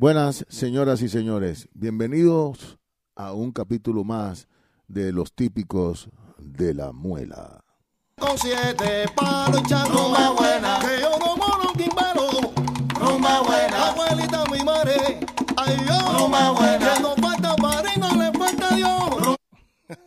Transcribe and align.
Buenas 0.00 0.46
señoras 0.48 1.02
y 1.02 1.08
señores, 1.08 1.68
bienvenidos 1.74 2.78
a 3.16 3.32
un 3.32 3.50
capítulo 3.50 4.04
más 4.04 4.46
de 4.86 5.10
los 5.10 5.32
típicos 5.34 6.08
de 6.38 6.72
la 6.72 6.92
muela. 6.92 7.64
Con 8.16 8.38
siete 8.38 9.06
palos 9.16 9.60
echando 9.60 9.98
rumba 9.98 10.30
buena, 10.30 10.78
que 10.78 11.00
yo 11.00 11.18
no 11.18 11.36
mono 11.36 11.72
quimbalo, 11.76 12.30
rumba 12.94 13.40
buena, 13.42 13.88
abuelita 13.88 14.44
mi 14.52 14.62
madre, 14.62 15.18
ay 15.56 15.76
yo, 15.84 16.16
rumba 16.16 16.52
buena, 16.52 16.94
que 16.94 17.02
no 17.02 17.16
falta 17.16 17.56
para 17.56 17.92
y 17.92 17.98
no 17.98 18.14
le 18.14 18.38
falta 18.38 18.76
Dios. 18.76 19.36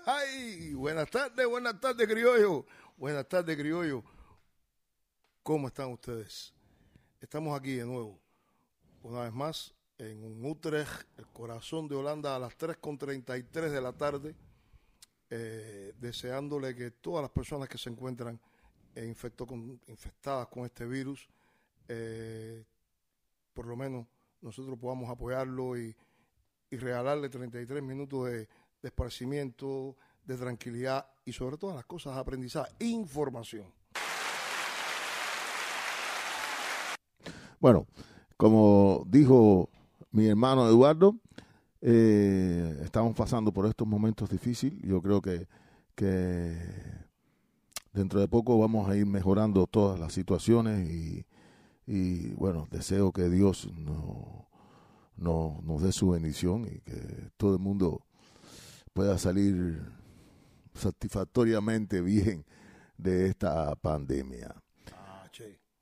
Ay, 0.06 0.74
buenas 0.74 1.10
tardes, 1.10 1.46
buenas 1.46 1.82
tardes, 1.82 2.08
criollo. 2.08 2.66
Buenas 2.96 3.28
tardes, 3.28 3.58
criollo. 3.58 4.06
¿Cómo 5.44 5.68
están 5.68 5.92
ustedes? 5.92 6.54
Estamos 7.20 7.60
aquí 7.60 7.74
de 7.74 7.86
nuevo, 7.86 8.18
una 9.04 9.24
vez 9.24 9.34
más, 9.34 9.76
en 10.02 10.44
Utrecht, 10.44 11.04
el 11.18 11.28
corazón 11.28 11.88
de 11.88 11.96
Holanda, 11.96 12.36
a 12.36 12.40
las 12.40 12.58
3.33 12.58 13.70
de 13.70 13.82
la 13.82 13.94
tarde, 13.94 14.36
eh, 15.30 15.94
deseándole 16.00 16.76
que 16.76 16.90
todas 16.92 17.22
las 17.22 17.32
personas 17.32 17.70
que 17.70 17.78
se 17.78 17.90
encuentran 17.90 18.40
infectó 18.96 19.46
con- 19.46 19.80
infectadas 19.88 20.48
con 20.48 20.66
este 20.66 20.86
virus, 20.86 21.30
eh, 21.88 22.66
por 23.54 23.68
lo 23.68 23.76
menos 23.76 24.08
nosotros 24.42 24.78
podamos 24.80 25.10
apoyarlo 25.10 25.78
y, 25.78 25.96
y 26.72 26.78
regalarle 26.78 27.30
33 27.30 27.84
minutos 27.84 28.26
de, 28.26 28.38
de 28.40 28.48
esparcimiento, 28.84 29.96
de 30.26 30.36
tranquilidad 30.36 31.06
y 31.26 31.32
sobre 31.32 31.58
todas 31.58 31.76
las 31.76 31.86
cosas 31.86 32.18
aprendizaje, 32.18 32.72
información. 32.80 33.72
Bueno, 37.60 37.86
como 38.36 39.04
dijo 39.06 39.70
mi 40.12 40.28
hermano 40.28 40.68
Eduardo, 40.68 41.16
eh, 41.82 42.80
estamos 42.84 43.16
pasando 43.16 43.52
por 43.52 43.66
estos 43.66 43.88
momentos 43.88 44.30
difíciles. 44.30 44.80
Yo 44.84 45.02
creo 45.02 45.22
que, 45.22 45.48
que 45.96 46.58
dentro 47.94 48.20
de 48.20 48.28
poco 48.28 48.58
vamos 48.60 48.90
a 48.90 48.96
ir 48.96 49.06
mejorando 49.06 49.68
todas 49.68 50.00
las 50.00 50.14
situaciones 50.14 50.90
y, 50.90 51.26
y, 51.88 52.32
bueno, 52.34 52.68
deseo 52.72 53.12
que 53.12 53.30
Dios 53.30 53.70
no- 53.74 54.48
no- 55.16 55.60
nos 55.64 55.82
dé 55.82 55.92
su 55.92 56.10
bendición 56.10 56.66
y 56.68 56.80
que 56.82 57.30
todo 57.38 57.54
el 57.54 57.60
mundo 57.60 58.06
pueda 58.94 59.18
salir 59.18 59.82
satisfactoriamente 60.74 62.02
bien 62.02 62.46
de 62.98 63.28
esta 63.28 63.76
pandemia. 63.76 64.56
Ah. 64.94 65.28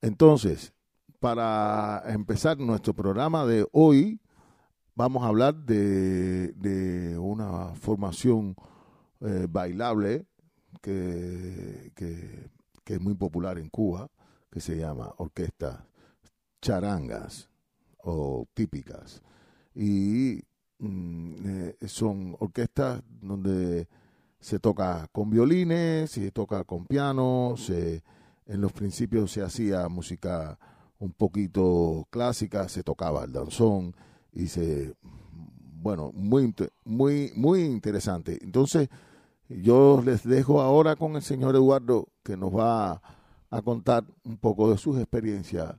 Entonces, 0.01 0.73
para 1.19 2.03
empezar 2.07 2.57
nuestro 2.57 2.93
programa 2.93 3.45
de 3.45 3.67
hoy, 3.71 4.19
vamos 4.95 5.23
a 5.23 5.27
hablar 5.27 5.55
de, 5.55 7.17
una 7.19 7.73
formación 7.75 8.55
eh, 9.21 9.47
bailable 9.49 10.25
que, 10.81 11.91
es 12.85 13.01
muy 13.01 13.13
popular 13.13 13.59
en 13.59 13.69
Cuba, 13.69 14.09
que 14.49 14.59
se 14.59 14.77
llama 14.77 15.13
orquestas 15.17 15.79
charangas 16.61 17.49
o 17.99 18.47
típicas. 18.53 19.21
Y 19.75 20.41
mm, 20.79 21.33
eh, 21.45 21.75
son 21.87 22.35
orquestas 22.39 23.03
donde 23.21 23.87
se 24.39 24.59
toca 24.59 25.07
con 25.11 25.29
violines, 25.29 26.11
se 26.11 26.31
toca 26.31 26.63
con 26.63 26.85
piano, 26.85 27.55
en 27.67 28.61
los 28.61 28.71
principios 28.71 29.31
se 29.31 29.43
hacía 29.43 29.87
música 29.89 30.57
un 30.99 31.13
poquito 31.13 32.07
clásica, 32.09 32.69
se 32.69 32.83
tocaba 32.83 33.23
el 33.23 33.31
danzón 33.31 33.95
y 34.31 34.47
se 34.47 34.95
bueno, 35.81 36.11
muy 36.13 36.53
muy 36.83 37.31
muy 37.35 37.61
interesante. 37.63 38.37
Entonces, 38.41 38.89
yo 39.47 40.01
les 40.03 40.23
dejo 40.23 40.61
ahora 40.61 40.95
con 40.95 41.15
el 41.15 41.21
señor 41.21 41.55
Eduardo 41.55 42.09
que 42.23 42.37
nos 42.37 42.55
va 42.55 43.01
a 43.49 43.61
contar 43.61 44.03
un 44.23 44.37
poco 44.37 44.69
de 44.69 44.77
sus 44.77 44.97
experiencias 44.97 45.73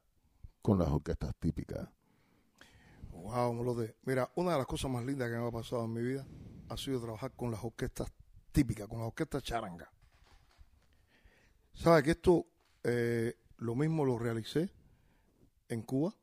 con 0.62 0.78
las 0.78 0.88
orquestas 0.88 1.34
típicas. 1.38 1.88
Wow, 3.12 3.52
Molote. 3.52 3.96
Mira, 4.04 4.30
una 4.34 4.52
de 4.52 4.58
las 4.58 4.66
cosas 4.66 4.90
más 4.90 5.04
lindas 5.04 5.30
que 5.30 5.36
me 5.36 5.46
ha 5.46 5.50
pasado 5.50 5.84
en 5.84 5.92
mi 5.92 6.02
vida 6.02 6.26
ha 6.68 6.76
sido 6.76 7.00
trabajar 7.00 7.32
con 7.36 7.50
las 7.50 7.62
orquestas 7.62 8.10
típicas, 8.52 8.88
con 8.88 8.98
las 8.98 9.08
orquestas 9.08 9.42
charanga. 9.42 9.92
¿Sabes 11.74 12.02
que 12.02 12.10
esto 12.12 12.46
eh, 12.82 13.34
lo 13.58 13.74
mismo 13.74 14.04
lo 14.04 14.18
realicé 14.18 14.70
en 15.70 15.82
Cuba 15.82 16.14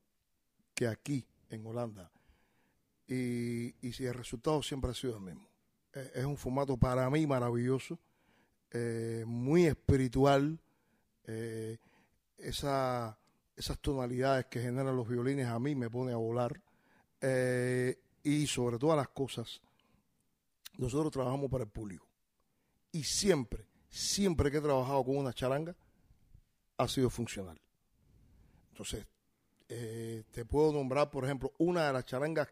que 0.75 0.87
aquí, 0.87 1.25
en 1.49 1.65
Holanda? 1.65 2.11
Y, 3.07 3.73
y 3.87 3.93
si 3.93 4.05
el 4.05 4.13
resultado 4.13 4.61
siempre 4.61 4.91
ha 4.91 4.93
sido 4.93 5.15
el 5.15 5.23
mismo. 5.23 5.47
Eh, 5.93 6.11
es 6.15 6.25
un 6.25 6.37
formato 6.37 6.77
para 6.77 7.09
mí 7.09 7.25
maravilloso, 7.25 7.97
eh, 8.71 9.23
muy 9.25 9.65
espiritual. 9.65 10.59
eh, 11.25 11.77
esa, 12.37 13.17
esas 13.55 13.79
tonalidades 13.79 14.45
que 14.45 14.61
generan 14.61 14.95
los 14.95 15.09
violines 15.09 15.47
a 15.47 15.57
mí 15.57 15.73
me 15.73 15.89
pone 15.89 16.13
a 16.13 16.17
volar. 16.17 16.61
Y 18.23 18.45
sobre 18.45 18.77
todas 18.77 18.95
las 18.95 19.07
cosas, 19.07 19.59
nosotros 20.77 21.11
trabajamos 21.11 21.49
para 21.49 21.63
el 21.63 21.69
público. 21.69 22.07
Y 22.91 23.03
siempre, 23.03 23.65
siempre 23.89 24.51
que 24.51 24.57
he 24.57 24.61
trabajado 24.61 25.03
con 25.03 25.17
una 25.17 25.33
charanga, 25.33 25.75
ha 26.77 26.87
sido 26.87 27.09
funcional. 27.09 27.59
Entonces, 28.69 29.07
eh, 29.69 30.23
te 30.31 30.45
puedo 30.45 30.71
nombrar, 30.71 31.09
por 31.09 31.25
ejemplo, 31.25 31.51
una 31.57 31.87
de 31.87 31.93
las 31.93 32.05
charangas 32.05 32.47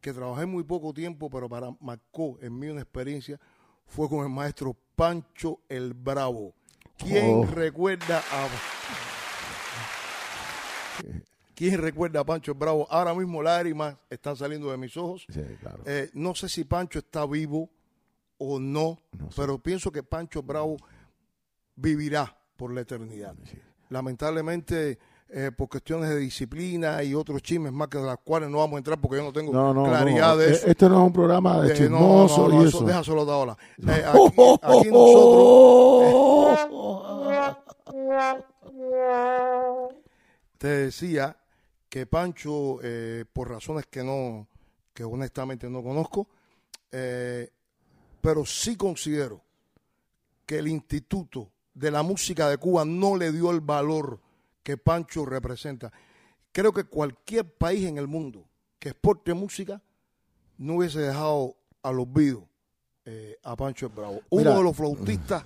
que 0.00 0.12
trabajé 0.12 0.46
muy 0.46 0.64
poco 0.64 0.92
tiempo, 0.92 1.30
pero 1.30 1.48
para 1.48 1.70
marcó 1.80 2.38
en 2.40 2.58
mí 2.58 2.68
una 2.68 2.82
experiencia, 2.82 3.38
fue 3.86 4.08
con 4.08 4.24
el 4.24 4.30
maestro 4.30 4.76
Pancho 4.96 5.60
el 5.68 5.92
Bravo. 5.94 6.54
¿Quién 6.96 7.40
Oh. 7.40 7.46
recuerda 7.46 8.18
a... 8.30 8.48
¿Quién 11.54 11.80
recuerda 11.80 12.20
a 12.20 12.24
Pancho 12.24 12.52
el 12.52 12.58
Bravo? 12.58 12.86
Ahora 12.90 13.14
mismo 13.14 13.42
lágrimas 13.42 13.96
están 14.10 14.36
saliendo 14.36 14.70
de 14.70 14.76
mis 14.78 14.96
ojos. 14.96 15.26
Sí, 15.28 15.42
claro. 15.60 15.82
Eh, 15.86 16.10
no 16.14 16.34
sé 16.34 16.48
si 16.48 16.64
Pancho 16.64 16.98
está 17.00 17.26
vivo 17.26 17.68
o 18.38 18.58
no, 18.58 18.98
No 19.12 19.30
sé. 19.30 19.36
pero 19.36 19.58
pienso 19.58 19.92
que 19.92 20.02
Pancho 20.02 20.42
Bravo 20.42 20.76
vivirá 21.76 22.36
por 22.56 22.72
la 22.72 22.80
eternidad. 22.80 23.34
Lamentablemente, 23.90 24.98
eh, 25.34 25.50
por 25.56 25.68
cuestiones 25.68 26.10
de 26.10 26.18
disciplina 26.18 27.02
y 27.02 27.14
otros 27.14 27.42
chismes 27.42 27.72
más 27.72 27.88
que 27.88 27.96
de 27.98 28.04
las 28.04 28.18
cuales 28.22 28.50
no 28.50 28.58
vamos 28.58 28.74
a 28.74 28.78
entrar 28.78 29.00
porque 29.00 29.16
yo 29.16 29.22
no 29.24 29.32
tengo 29.32 29.52
no, 29.52 29.72
no, 29.72 29.84
claridad 29.84 30.32
no. 30.34 30.36
de 30.36 30.48
Eh, 30.48 30.52
eso. 30.52 30.66
Este 30.66 30.88
no 30.88 31.00
es 31.00 31.06
un 31.06 31.12
programa 31.12 31.60
de 31.62 31.72
Eh, 31.72 31.76
chismoso 31.76 32.52
y 32.52 32.56
eso 32.58 32.66
eso. 32.78 32.84
déjaselo 32.84 33.20
a 33.20 33.24
Otaola. 33.24 33.56
Eh, 33.78 34.04
aquí, 34.06 34.18
aquí 34.62 34.88
nosotros 34.90 36.58
te 40.58 40.68
decía 40.68 41.36
que 41.88 42.06
Pancho, 42.06 42.78
eh, 42.82 43.24
por 43.32 43.50
razones 43.50 43.86
que 43.90 44.02
no, 44.04 44.46
que 44.94 45.04
honestamente 45.04 45.68
no 45.68 45.82
conozco, 45.82 46.28
eh, 46.90 47.50
pero 48.20 48.44
sí 48.46 48.76
considero 48.76 49.40
que 50.46 50.58
el 50.58 50.68
Instituto 50.68 51.50
de 51.74 51.90
la 51.90 52.02
Música 52.02 52.48
de 52.48 52.58
Cuba 52.58 52.84
no 52.84 53.16
le 53.16 53.32
dio 53.32 53.50
el 53.50 53.60
valor 53.60 54.20
que 54.62 54.76
Pancho 54.76 55.24
representa. 55.26 55.92
Creo 56.52 56.72
que 56.72 56.84
cualquier 56.84 57.44
país 57.44 57.86
en 57.86 57.98
el 57.98 58.06
mundo 58.08 58.44
que 58.78 58.90
exporte 58.90 59.32
música 59.34 59.82
no 60.58 60.74
hubiese 60.76 61.00
dejado 61.00 61.56
al 61.82 61.98
olvido 62.00 62.48
eh, 63.04 63.36
a 63.42 63.56
Pancho 63.56 63.86
el 63.86 63.92
Bravo. 63.92 64.20
Uno 64.30 64.56
de 64.58 64.62
los 64.62 64.76
flautistas 64.76 65.44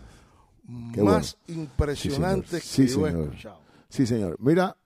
Qué 0.93 1.01
más 1.03 1.39
impresionantes 1.47 2.65
Sí, 2.65 2.83
que 2.83 2.89
señor. 2.89 2.99
yo 3.01 3.07
he 3.07 3.11
Sí, 3.11 3.15
señor. 3.17 3.29
escuchado. 3.31 3.61
Sí, 3.89 4.07
señor. 4.07 4.37
Mira, 4.41 4.77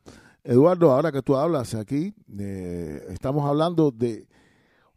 Eduardo, 0.44 0.91
ahora 0.93 1.11
que 1.11 1.23
tú 1.23 1.37
hablas 1.37 1.75
aquí, 1.75 2.15
eh, 2.38 3.06
estamos 3.11 3.49
hablando 3.49 3.91
de 3.91 4.26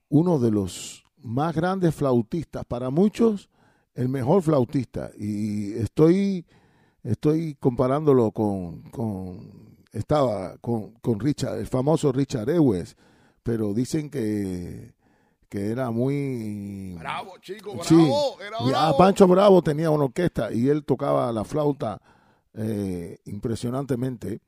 uno 0.09 0.39
de 0.39 0.51
los 0.51 1.03
más 1.17 1.55
grandes 1.55 1.95
flautistas, 1.95 2.65
para 2.65 2.89
muchos 2.89 3.49
el 3.95 4.09
mejor 4.09 4.41
flautista, 4.41 5.11
y 5.17 5.73
estoy, 5.73 6.45
estoy 7.03 7.55
comparándolo 7.55 8.31
con, 8.31 8.81
con 8.89 9.77
estaba 9.91 10.57
con, 10.57 10.91
con 11.01 11.19
Richard, 11.19 11.59
el 11.59 11.67
famoso 11.67 12.11
Richard 12.11 12.49
Ewes, 12.49 12.95
pero 13.43 13.73
dicen 13.73 14.09
que, 14.09 14.93
que 15.49 15.67
era 15.69 15.91
muy 15.91 16.95
Bravo, 16.97 17.33
chico, 17.41 17.73
bravo, 17.75 17.83
Sí. 17.83 18.11
era 18.47 18.57
Y 18.61 18.67
a 18.69 18.71
bravo. 18.71 18.97
Pancho 18.97 19.27
Bravo 19.27 19.61
tenía 19.61 19.89
una 19.91 20.05
orquesta 20.05 20.51
y 20.51 20.67
él 20.69 20.83
tocaba 20.83 21.31
la 21.31 21.43
flauta 21.43 22.01
eh, 22.55 23.17
impresionantemente. 23.25 24.39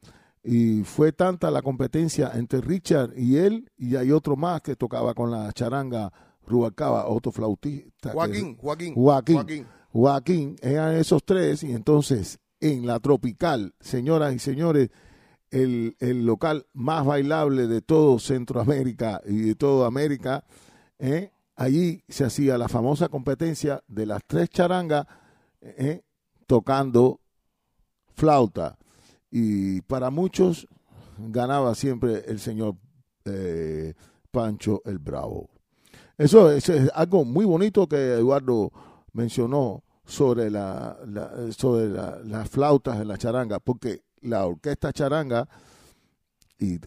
Y 0.47 0.83
fue 0.83 1.11
tanta 1.11 1.49
la 1.49 1.63
competencia 1.63 2.31
entre 2.35 2.61
Richard 2.61 3.13
y 3.17 3.37
él, 3.37 3.69
y 3.77 3.95
hay 3.95 4.11
otro 4.11 4.35
más 4.35 4.61
que 4.61 4.75
tocaba 4.75 5.13
con 5.15 5.31
la 5.31 5.51
charanga 5.53 6.11
Rubalcaba, 6.47 7.07
otro 7.07 7.31
flautista. 7.31 8.09
que- 8.11 8.15
Joaquín, 8.15 8.55
Joaquín. 8.55 8.93
Joaquín. 8.93 9.67
Joaquín, 9.91 10.55
eran 10.61 10.93
esos 10.95 11.23
tres, 11.23 11.63
y 11.63 11.71
entonces 11.71 12.37
en 12.59 12.85
la 12.85 12.99
tropical, 12.99 13.73
señoras 13.79 14.33
y 14.33 14.39
señores, 14.39 14.89
el, 15.51 15.95
el 15.99 16.25
local 16.25 16.65
más 16.73 17.05
bailable 17.05 17.67
de 17.67 17.81
todo 17.81 18.19
Centroamérica 18.19 19.21
y 19.25 19.41
de 19.41 19.55
toda 19.55 19.87
América. 19.87 20.43
¿eh? 20.99 21.31
Allí 21.55 22.03
se 22.09 22.25
hacía 22.25 22.57
la 22.57 22.67
famosa 22.67 23.07
competencia 23.07 23.83
de 23.87 24.05
las 24.05 24.21
tres 24.27 24.49
charangas 24.49 25.05
¿eh? 25.61 26.01
tocando 26.47 27.21
flauta. 28.13 28.77
Y 29.31 29.81
para 29.81 30.09
muchos 30.09 30.67
ganaba 31.17 31.75
siempre 31.75 32.23
el 32.27 32.39
señor 32.39 32.75
eh, 33.25 33.93
Pancho 34.31 34.81
el 34.85 34.99
Bravo. 34.99 35.49
Eso, 36.17 36.51
eso 36.51 36.73
es 36.73 36.91
algo 36.93 37.25
muy 37.25 37.45
bonito 37.45 37.87
que 37.87 37.95
Eduardo 37.95 38.71
mencionó 39.13 39.84
sobre 40.05 40.49
la, 40.49 40.97
la- 41.07 41.51
sobre 41.51 41.89
la- 41.89 42.19
las 42.23 42.49
flautas 42.49 42.99
en 42.99 43.07
la 43.07 43.17
charanga, 43.17 43.59
porque 43.59 44.03
la 44.21 44.45
orquesta 44.45 44.91
charanga 44.93 45.47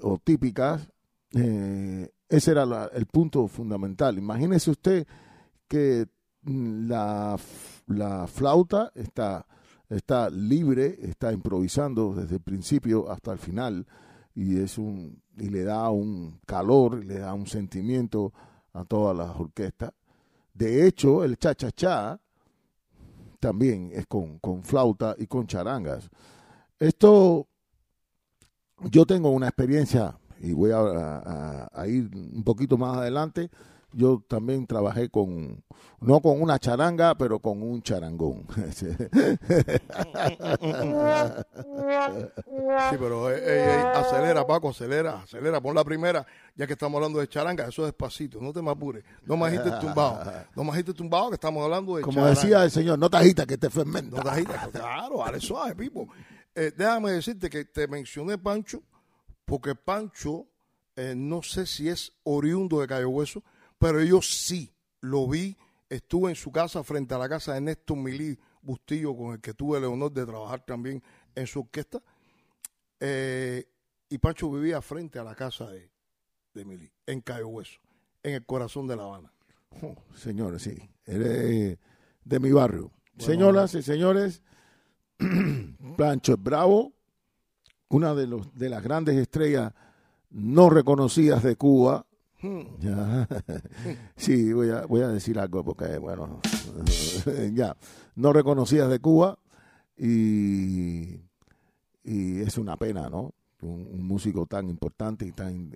o 0.02 0.18
típicas, 0.18 0.88
eh, 1.34 2.10
ese 2.28 2.50
era 2.50 2.64
la- 2.66 2.90
el 2.94 3.06
punto 3.06 3.46
fundamental. 3.48 4.18
Imagínese 4.18 4.70
usted 4.70 5.06
que 5.66 6.06
mm, 6.42 6.88
la, 6.88 7.36
la 7.88 8.26
flauta 8.26 8.90
está, 8.94 9.46
está 9.88 10.30
libre, 10.30 10.96
está 11.02 11.32
improvisando 11.32 12.14
desde 12.14 12.36
el 12.36 12.42
principio 12.42 13.10
hasta 13.10 13.32
el 13.32 13.38
final 13.38 13.86
y 14.34 14.58
es 14.58 14.78
un 14.78 15.20
y 15.36 15.50
le 15.50 15.62
da 15.62 15.88
un 15.90 16.40
calor, 16.46 17.04
le 17.04 17.18
da 17.20 17.32
un 17.34 17.46
sentimiento 17.46 18.32
a 18.72 18.84
todas 18.84 19.16
las 19.16 19.36
orquestas. 19.38 19.92
De 20.52 20.84
hecho, 20.86 21.22
el 21.22 21.38
cha-cha-cha 21.38 22.20
también 23.40 23.90
es 23.94 24.06
con, 24.06 24.38
con 24.40 24.62
flauta 24.64 25.14
y 25.18 25.26
con 25.26 25.46
charangas. 25.46 26.10
Esto, 26.78 27.48
yo 28.90 29.06
tengo 29.06 29.30
una 29.30 29.48
experiencia 29.48 30.18
y 30.40 30.52
voy 30.52 30.70
a, 30.70 30.78
a- 31.72 31.86
ir 31.88 32.10
un 32.14 32.44
poquito 32.44 32.78
más 32.78 32.96
adelante. 32.96 33.50
Yo 33.92 34.22
también 34.28 34.66
trabajé 34.66 35.08
con, 35.08 35.64
no 36.00 36.20
con 36.20 36.42
una 36.42 36.58
charanga, 36.58 37.16
pero 37.16 37.38
con 37.40 37.62
un 37.62 37.82
charangón. 37.82 38.46
Sí, 42.90 42.96
pero 42.98 43.30
eh, 43.30 43.38
eh, 43.38 43.64
eh, 43.66 43.92
acelera, 43.94 44.46
Paco, 44.46 44.70
acelera, 44.70 45.22
acelera. 45.22 45.60
Pon 45.60 45.74
la 45.74 45.84
primera, 45.84 46.26
ya 46.54 46.66
que 46.66 46.74
estamos 46.74 46.96
hablando 46.96 47.18
de 47.18 47.28
charanga, 47.28 47.66
eso 47.66 47.84
despacito, 47.84 48.40
no 48.40 48.52
te 48.52 48.60
me 48.62 48.70
apures. 48.70 49.04
No 49.24 49.36
me 49.36 49.46
agites 49.46 49.78
tumbado, 49.80 50.20
no 50.54 50.64
me 50.64 50.70
agites 50.70 50.94
tumbado, 50.94 51.30
que 51.30 51.34
estamos 51.34 51.64
hablando 51.64 51.96
de 51.96 52.02
Como 52.02 52.14
charanga. 52.16 52.34
decía 52.40 52.64
el 52.64 52.70
señor, 52.70 52.98
no 52.98 53.08
te 53.08 53.16
agitas 53.16 53.46
que 53.46 53.56
te 53.58 53.70
fermenta. 53.70 54.16
No 54.18 54.22
te 54.22 54.28
agites, 54.28 54.56
claro, 54.72 55.18
dale 55.18 55.40
suave, 55.40 55.74
Pipo. 55.74 56.08
Eh, 56.54 56.72
déjame 56.76 57.12
decirte 57.12 57.48
que 57.48 57.64
te 57.64 57.86
mencioné 57.88 58.36
Pancho, 58.36 58.82
porque 59.44 59.74
Pancho, 59.74 60.46
eh, 60.96 61.14
no 61.16 61.42
sé 61.42 61.66
si 61.66 61.88
es 61.88 62.12
oriundo 62.24 62.80
de 62.80 62.86
Cayo 62.86 63.08
Hueso, 63.10 63.42
pero 63.78 64.02
yo 64.02 64.20
sí 64.22 64.72
lo 65.00 65.28
vi, 65.28 65.56
estuve 65.88 66.30
en 66.30 66.36
su 66.36 66.50
casa 66.50 66.82
frente 66.82 67.14
a 67.14 67.18
la 67.18 67.28
casa 67.28 67.54
de 67.54 67.60
Néstor 67.60 67.96
Milí 67.96 68.38
Bustillo, 68.60 69.16
con 69.16 69.32
el 69.34 69.40
que 69.40 69.54
tuve 69.54 69.78
el 69.78 69.84
honor 69.84 70.12
de 70.12 70.26
trabajar 70.26 70.64
también 70.64 71.02
en 71.34 71.46
su 71.46 71.60
orquesta. 71.60 72.02
Eh, 73.00 73.64
y 74.08 74.18
Pancho 74.18 74.50
vivía 74.50 74.82
frente 74.82 75.18
a 75.18 75.24
la 75.24 75.34
casa 75.34 75.68
de, 75.70 75.90
de 76.54 76.64
Milí, 76.64 76.90
en 77.06 77.20
Cayo 77.20 77.48
Hueso, 77.48 77.78
en 78.22 78.34
el 78.34 78.44
corazón 78.44 78.86
de 78.86 78.96
La 78.96 79.04
Habana. 79.04 79.32
Oh, 79.82 79.94
señores, 80.14 80.62
sí. 80.62 80.90
Eres 81.04 81.78
de 82.24 82.40
mi 82.40 82.52
barrio. 82.52 82.92
Señoras 83.18 83.74
y 83.74 83.82
señores, 83.82 84.42
Plancho 85.96 86.34
es 86.34 86.42
Bravo, 86.42 86.92
una 87.88 88.14
de, 88.14 88.26
los, 88.26 88.54
de 88.54 88.68
las 88.68 88.82
grandes 88.82 89.16
estrellas 89.16 89.72
no 90.30 90.70
reconocidas 90.70 91.42
de 91.42 91.56
Cuba. 91.56 92.06
Hmm. 92.40 92.62
Sí, 94.16 94.52
voy 94.52 94.70
a, 94.70 94.86
voy 94.86 95.02
a 95.02 95.08
decir 95.08 95.38
algo 95.38 95.64
porque, 95.64 95.98
bueno, 95.98 96.40
ya, 97.52 97.76
no 98.14 98.32
reconocidas 98.32 98.90
de 98.90 98.98
Cuba 99.00 99.38
y, 99.96 101.20
y 102.04 102.40
es 102.40 102.58
una 102.58 102.76
pena, 102.76 103.08
¿no? 103.08 103.34
Un, 103.60 104.06
músico 104.06 104.46
tan 104.46 104.68
importante 104.68 105.26
y 105.26 105.32
tan 105.32 105.72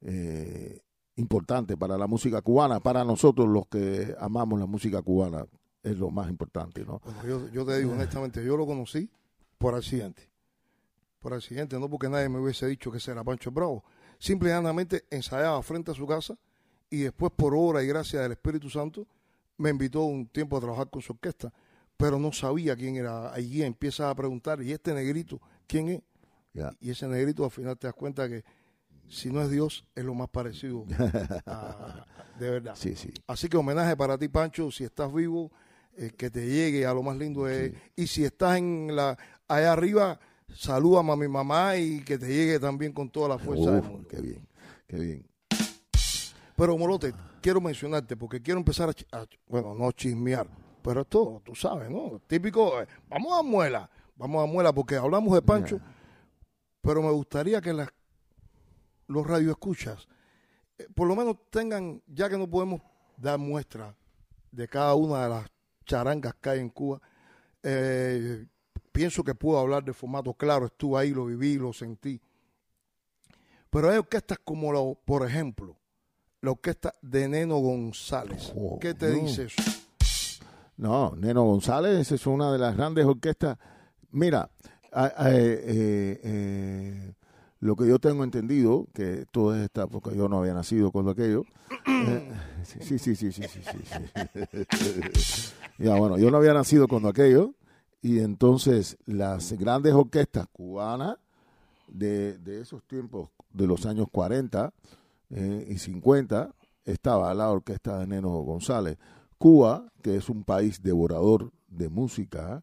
eh, 0.00 0.80
importante 1.16 1.76
para 1.76 1.98
la 1.98 2.06
música 2.06 2.40
cubana, 2.42 2.80
para 2.80 3.04
nosotros 3.04 3.48
los 3.48 3.66
que 3.66 4.14
amamos 4.18 4.60
la 4.60 4.66
música 4.66 5.02
cubana, 5.02 5.44
es 5.82 5.98
lo 5.98 6.10
más 6.10 6.30
importante, 6.30 6.84
¿no? 6.84 7.00
Yo, 7.26 7.50
yo 7.50 7.66
te 7.66 7.78
digo 7.78 7.92
honestamente, 7.92 8.44
yo 8.44 8.56
lo 8.56 8.66
conocí 8.66 9.10
por 9.58 9.74
accidente. 9.74 10.30
Por 11.20 11.34
accidente, 11.34 11.78
no 11.78 11.88
porque 11.88 12.08
nadie 12.08 12.28
me 12.28 12.38
hubiese 12.38 12.66
dicho 12.66 12.90
que 12.90 12.98
ese 12.98 13.12
era 13.12 13.24
Pancho 13.24 13.50
Bravo. 13.50 13.84
Simple 14.24 14.48
y 14.48 14.52
llanamente 14.52 15.04
ensayaba 15.10 15.62
frente 15.62 15.90
a 15.90 15.94
su 15.94 16.06
casa 16.06 16.34
y 16.88 17.02
después, 17.02 17.30
por 17.36 17.54
obra 17.54 17.82
y 17.82 17.86
gracia 17.86 18.22
del 18.22 18.32
Espíritu 18.32 18.70
Santo, 18.70 19.06
me 19.58 19.68
invitó 19.68 20.04
un 20.04 20.26
tiempo 20.28 20.56
a 20.56 20.60
trabajar 20.60 20.88
con 20.88 21.02
su 21.02 21.12
orquesta. 21.12 21.52
Pero 21.98 22.18
no 22.18 22.32
sabía 22.32 22.74
quién 22.74 22.96
era. 22.96 23.34
Allí 23.34 23.62
empiezas 23.62 24.06
a 24.06 24.14
preguntar, 24.14 24.62
¿y 24.62 24.72
este 24.72 24.94
negrito 24.94 25.38
quién 25.66 25.88
es? 25.90 26.00
Y 26.80 26.88
ese 26.90 27.06
negrito 27.06 27.44
al 27.44 27.50
final 27.50 27.76
te 27.76 27.86
das 27.86 27.92
cuenta 27.94 28.26
que 28.26 28.44
si 29.10 29.28
no 29.30 29.42
es 29.42 29.50
Dios, 29.50 29.84
es 29.94 30.02
lo 30.06 30.14
más 30.14 30.30
parecido 30.30 30.86
a- 31.46 32.06
de 32.38 32.48
verdad. 32.50 32.74
Sí, 32.76 32.96
sí. 32.96 33.12
Así 33.26 33.50
que 33.50 33.58
homenaje 33.58 33.94
para 33.94 34.16
ti, 34.16 34.28
Pancho, 34.28 34.70
si 34.70 34.84
estás 34.84 35.12
vivo, 35.12 35.52
eh, 35.98 36.12
que 36.16 36.30
te 36.30 36.46
llegue 36.46 36.86
a 36.86 36.94
lo 36.94 37.02
más 37.02 37.18
lindo 37.18 37.44
de 37.44 37.74
Y 37.94 38.06
si 38.06 38.24
estás 38.24 38.56
en 38.56 38.96
la 38.96 39.18
allá 39.48 39.72
arriba, 39.74 40.18
salúdame 40.52 41.12
a 41.12 41.16
mi 41.16 41.28
mamá 41.28 41.76
y 41.76 42.02
que 42.02 42.18
te 42.18 42.26
llegue 42.28 42.58
también 42.58 42.92
con 42.92 43.08
toda 43.10 43.28
la 43.30 43.38
fuerza 43.38 43.70
Uf, 43.80 44.06
qué 44.08 44.20
bien, 44.20 44.48
qué 44.86 44.96
bien. 44.98 45.26
Pero 46.56 46.78
Molote, 46.78 47.12
quiero 47.40 47.60
mencionarte 47.60 48.16
porque 48.16 48.40
quiero 48.40 48.58
empezar 48.60 48.88
a, 48.88 49.18
a- 49.18 49.26
bueno, 49.48 49.74
no 49.74 49.90
chismear, 49.92 50.46
pero 50.82 51.00
esto, 51.02 51.42
tú 51.44 51.54
sabes, 51.54 51.90
¿no? 51.90 52.20
Típico, 52.26 52.80
eh, 52.80 52.86
vamos 53.08 53.38
a 53.38 53.42
muela, 53.42 53.90
vamos 54.16 54.42
a 54.42 54.46
muela 54.46 54.72
porque 54.72 54.96
hablamos 54.96 55.34
de 55.34 55.42
Pancho, 55.42 55.80
pero 56.80 57.02
me 57.02 57.10
gustaría 57.10 57.60
que 57.60 57.72
las, 57.72 57.88
los 59.08 59.26
radioescuchas, 59.26 60.06
eh, 60.78 60.86
por 60.94 61.08
lo 61.08 61.16
menos 61.16 61.36
tengan, 61.50 62.00
ya 62.06 62.28
que 62.28 62.38
no 62.38 62.48
podemos 62.48 62.80
dar 63.16 63.38
muestra 63.38 63.94
de 64.52 64.68
cada 64.68 64.94
una 64.94 65.24
de 65.24 65.28
las 65.30 65.50
charangas 65.84 66.34
que 66.40 66.50
hay 66.50 66.60
en 66.60 66.68
Cuba, 66.70 67.00
eh, 67.64 68.46
pienso 68.94 69.24
que 69.24 69.34
puedo 69.34 69.58
hablar 69.58 69.84
de 69.84 69.92
formato 69.92 70.32
claro, 70.34 70.66
estuve 70.66 71.00
ahí, 71.00 71.10
lo 71.10 71.26
viví, 71.26 71.56
lo 71.56 71.72
sentí. 71.72 72.20
Pero 73.68 73.90
hay 73.90 73.98
orquestas 73.98 74.38
como, 74.44 74.72
lo, 74.72 74.94
por 75.04 75.26
ejemplo, 75.26 75.76
la 76.40 76.52
orquesta 76.52 76.94
de 77.02 77.28
Neno 77.28 77.56
González. 77.58 78.52
Oh, 78.56 78.78
¿Qué 78.78 78.94
te 78.94 79.08
no. 79.08 79.14
dice 79.24 79.46
eso? 79.46 79.60
No, 80.76 81.16
Neno 81.16 81.42
González 81.42 82.12
es 82.12 82.26
una 82.26 82.52
de 82.52 82.58
las 82.58 82.76
grandes 82.76 83.04
orquestas. 83.04 83.58
Mira, 84.12 84.48
eh, 84.94 85.10
eh, 85.26 86.20
eh, 86.22 87.12
lo 87.58 87.74
que 87.74 87.88
yo 87.88 87.98
tengo 87.98 88.22
entendido, 88.22 88.86
que 88.94 89.26
todo 89.32 89.56
está, 89.56 89.88
porque 89.88 90.16
yo 90.16 90.28
no 90.28 90.38
había 90.38 90.54
nacido 90.54 90.92
cuando 90.92 91.10
aquello. 91.10 91.44
eh, 91.88 92.32
sí, 92.62 92.96
sí, 93.00 93.16
sí, 93.16 93.32
sí, 93.32 93.32
sí, 93.32 93.42
sí, 93.42 93.60
sí. 93.84 95.52
ya, 95.78 95.96
bueno, 95.96 96.16
yo 96.16 96.30
no 96.30 96.36
había 96.36 96.54
nacido 96.54 96.86
cuando 96.86 97.08
aquello. 97.08 97.54
Y 98.04 98.18
entonces 98.18 98.98
las 99.06 99.54
grandes 99.54 99.94
orquestas 99.94 100.46
cubanas 100.52 101.16
de, 101.88 102.38
esos 102.60 102.84
tiempos, 102.84 103.30
de 103.50 103.66
los 103.66 103.86
años 103.86 104.08
40 104.12 104.74
eh, 105.30 105.66
y 105.70 105.78
50, 105.78 106.54
estaba 106.84 107.32
la 107.32 107.50
orquesta 107.50 107.98
de 107.98 108.06
Neno 108.06 108.28
González. 108.28 108.98
Cuba, 109.38 109.90
que 110.02 110.16
es 110.16 110.28
un 110.28 110.44
país 110.44 110.82
devorador 110.82 111.50
de 111.66 111.88
música 111.88 112.62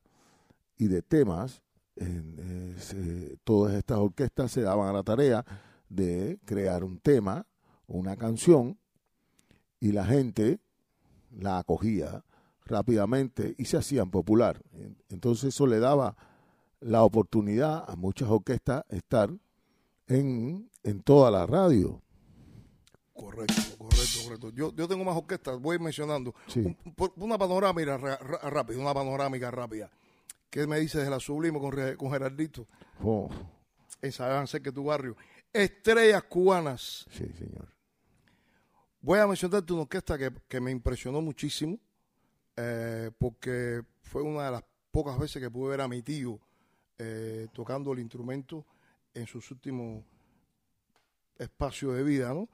y 0.77 0.89
de 0.89 1.01
temas, 1.01 1.63
eh, 1.95 3.35
todas 3.43 3.73
estas 3.73 3.97
orquestas 3.97 4.51
se 4.51 4.61
daban 4.61 4.89
a 4.89 4.93
la 4.93 5.01
tarea 5.01 5.43
de 5.89 6.37
crear 6.45 6.83
un 6.83 6.99
tema, 6.99 7.47
una 7.87 8.15
canción, 8.15 8.77
y 9.79 9.91
la 9.91 10.05
gente 10.05 10.59
la 11.31 11.57
acogía 11.57 12.23
rápidamente 12.71 13.53
y 13.57 13.65
se 13.65 13.77
hacían 13.77 14.09
popular. 14.09 14.61
Entonces 15.09 15.53
eso 15.53 15.67
le 15.67 15.79
daba 15.79 16.15
la 16.79 17.03
oportunidad 17.03 17.83
a 17.87 17.95
muchas 17.95 18.29
orquestas 18.29 18.83
estar 18.89 19.29
en, 20.07 20.69
en 20.83 21.01
toda 21.03 21.29
la 21.29 21.45
radio. 21.45 22.01
Correcto, 23.13 23.53
correcto, 23.77 24.19
correcto. 24.23 24.49
Yo, 24.51 24.73
yo 24.73 24.87
tengo 24.87 25.03
más 25.03 25.15
orquestas, 25.15 25.59
voy 25.59 25.77
mencionando. 25.77 26.33
Sí. 26.47 26.61
Un- 26.61 26.95
por- 26.95 27.13
una 27.17 27.37
panorámica 27.37 27.97
ra- 27.97 28.17
ra- 28.17 28.49
rápida, 28.49 28.79
una 28.79 28.93
panorámica 28.93 29.51
rápida. 29.51 29.91
¿Qué 30.49 30.65
me 30.65 30.79
dices 30.79 31.03
de 31.03 31.09
la 31.09 31.19
Sublime 31.19 31.59
con, 31.59 31.71
con 31.97 32.11
Gerardito? 32.11 32.67
Oh, 33.03 33.29
cerca 34.01 34.69
de 34.69 34.71
tu 34.71 34.83
barrio. 34.85 35.15
Estrellas 35.53 36.23
cubanas. 36.23 37.05
sí, 37.11 37.27
señor. 37.37 37.67
Voy 39.01 39.19
a 39.19 39.27
mencionarte 39.27 39.73
una 39.73 39.81
orquesta 39.83 40.17
que, 40.17 40.31
que 40.47 40.59
me 40.61 40.69
impresionó 40.71 41.21
muchísimo, 41.21 41.77
eh, 42.63 43.11
porque 43.17 43.81
fue 44.03 44.21
una 44.21 44.45
de 44.45 44.51
las 44.51 44.63
pocas 44.91 45.17
veces 45.17 45.41
que 45.41 45.49
pude 45.49 45.69
ver 45.71 45.81
a 45.81 45.87
mi 45.87 46.01
tío 46.03 46.39
eh, 46.97 47.47
tocando 47.53 47.91
el 47.93 47.99
instrumento 47.99 48.65
en 49.13 49.25
sus 49.25 49.49
últimos 49.51 50.03
espacios 51.37 51.95
de 51.95 52.03
vida, 52.03 52.33
¿no? 52.33 52.47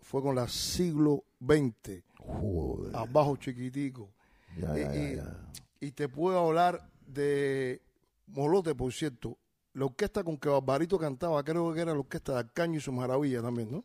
Fue 0.00 0.22
con 0.22 0.34
la 0.34 0.48
siglo 0.48 1.24
XX, 1.40 2.02
Joder. 2.18 2.94
abajo 2.96 3.36
chiquitico. 3.36 4.10
Ya, 4.56 4.76
y- 4.76 4.80
ya, 4.80 4.92
ya, 4.94 5.12
y- 5.12 5.16
ya. 5.16 5.48
Y 5.80 5.92
te 5.92 6.08
puedo 6.08 6.38
hablar 6.38 6.88
de 7.06 7.82
Molote, 8.26 8.74
por 8.74 8.92
cierto. 8.92 9.36
La 9.74 9.84
orquesta 9.84 10.24
con 10.24 10.38
que 10.38 10.48
Barbarito 10.48 10.98
cantaba, 10.98 11.44
creo 11.44 11.72
que 11.74 11.80
era 11.80 11.92
la 11.92 11.98
orquesta 12.00 12.32
de 12.32 12.38
Arcaño 12.40 12.78
y 12.78 12.80
sus 12.80 12.94
maravillas 12.94 13.42
también, 13.42 13.70
¿no? 13.70 13.84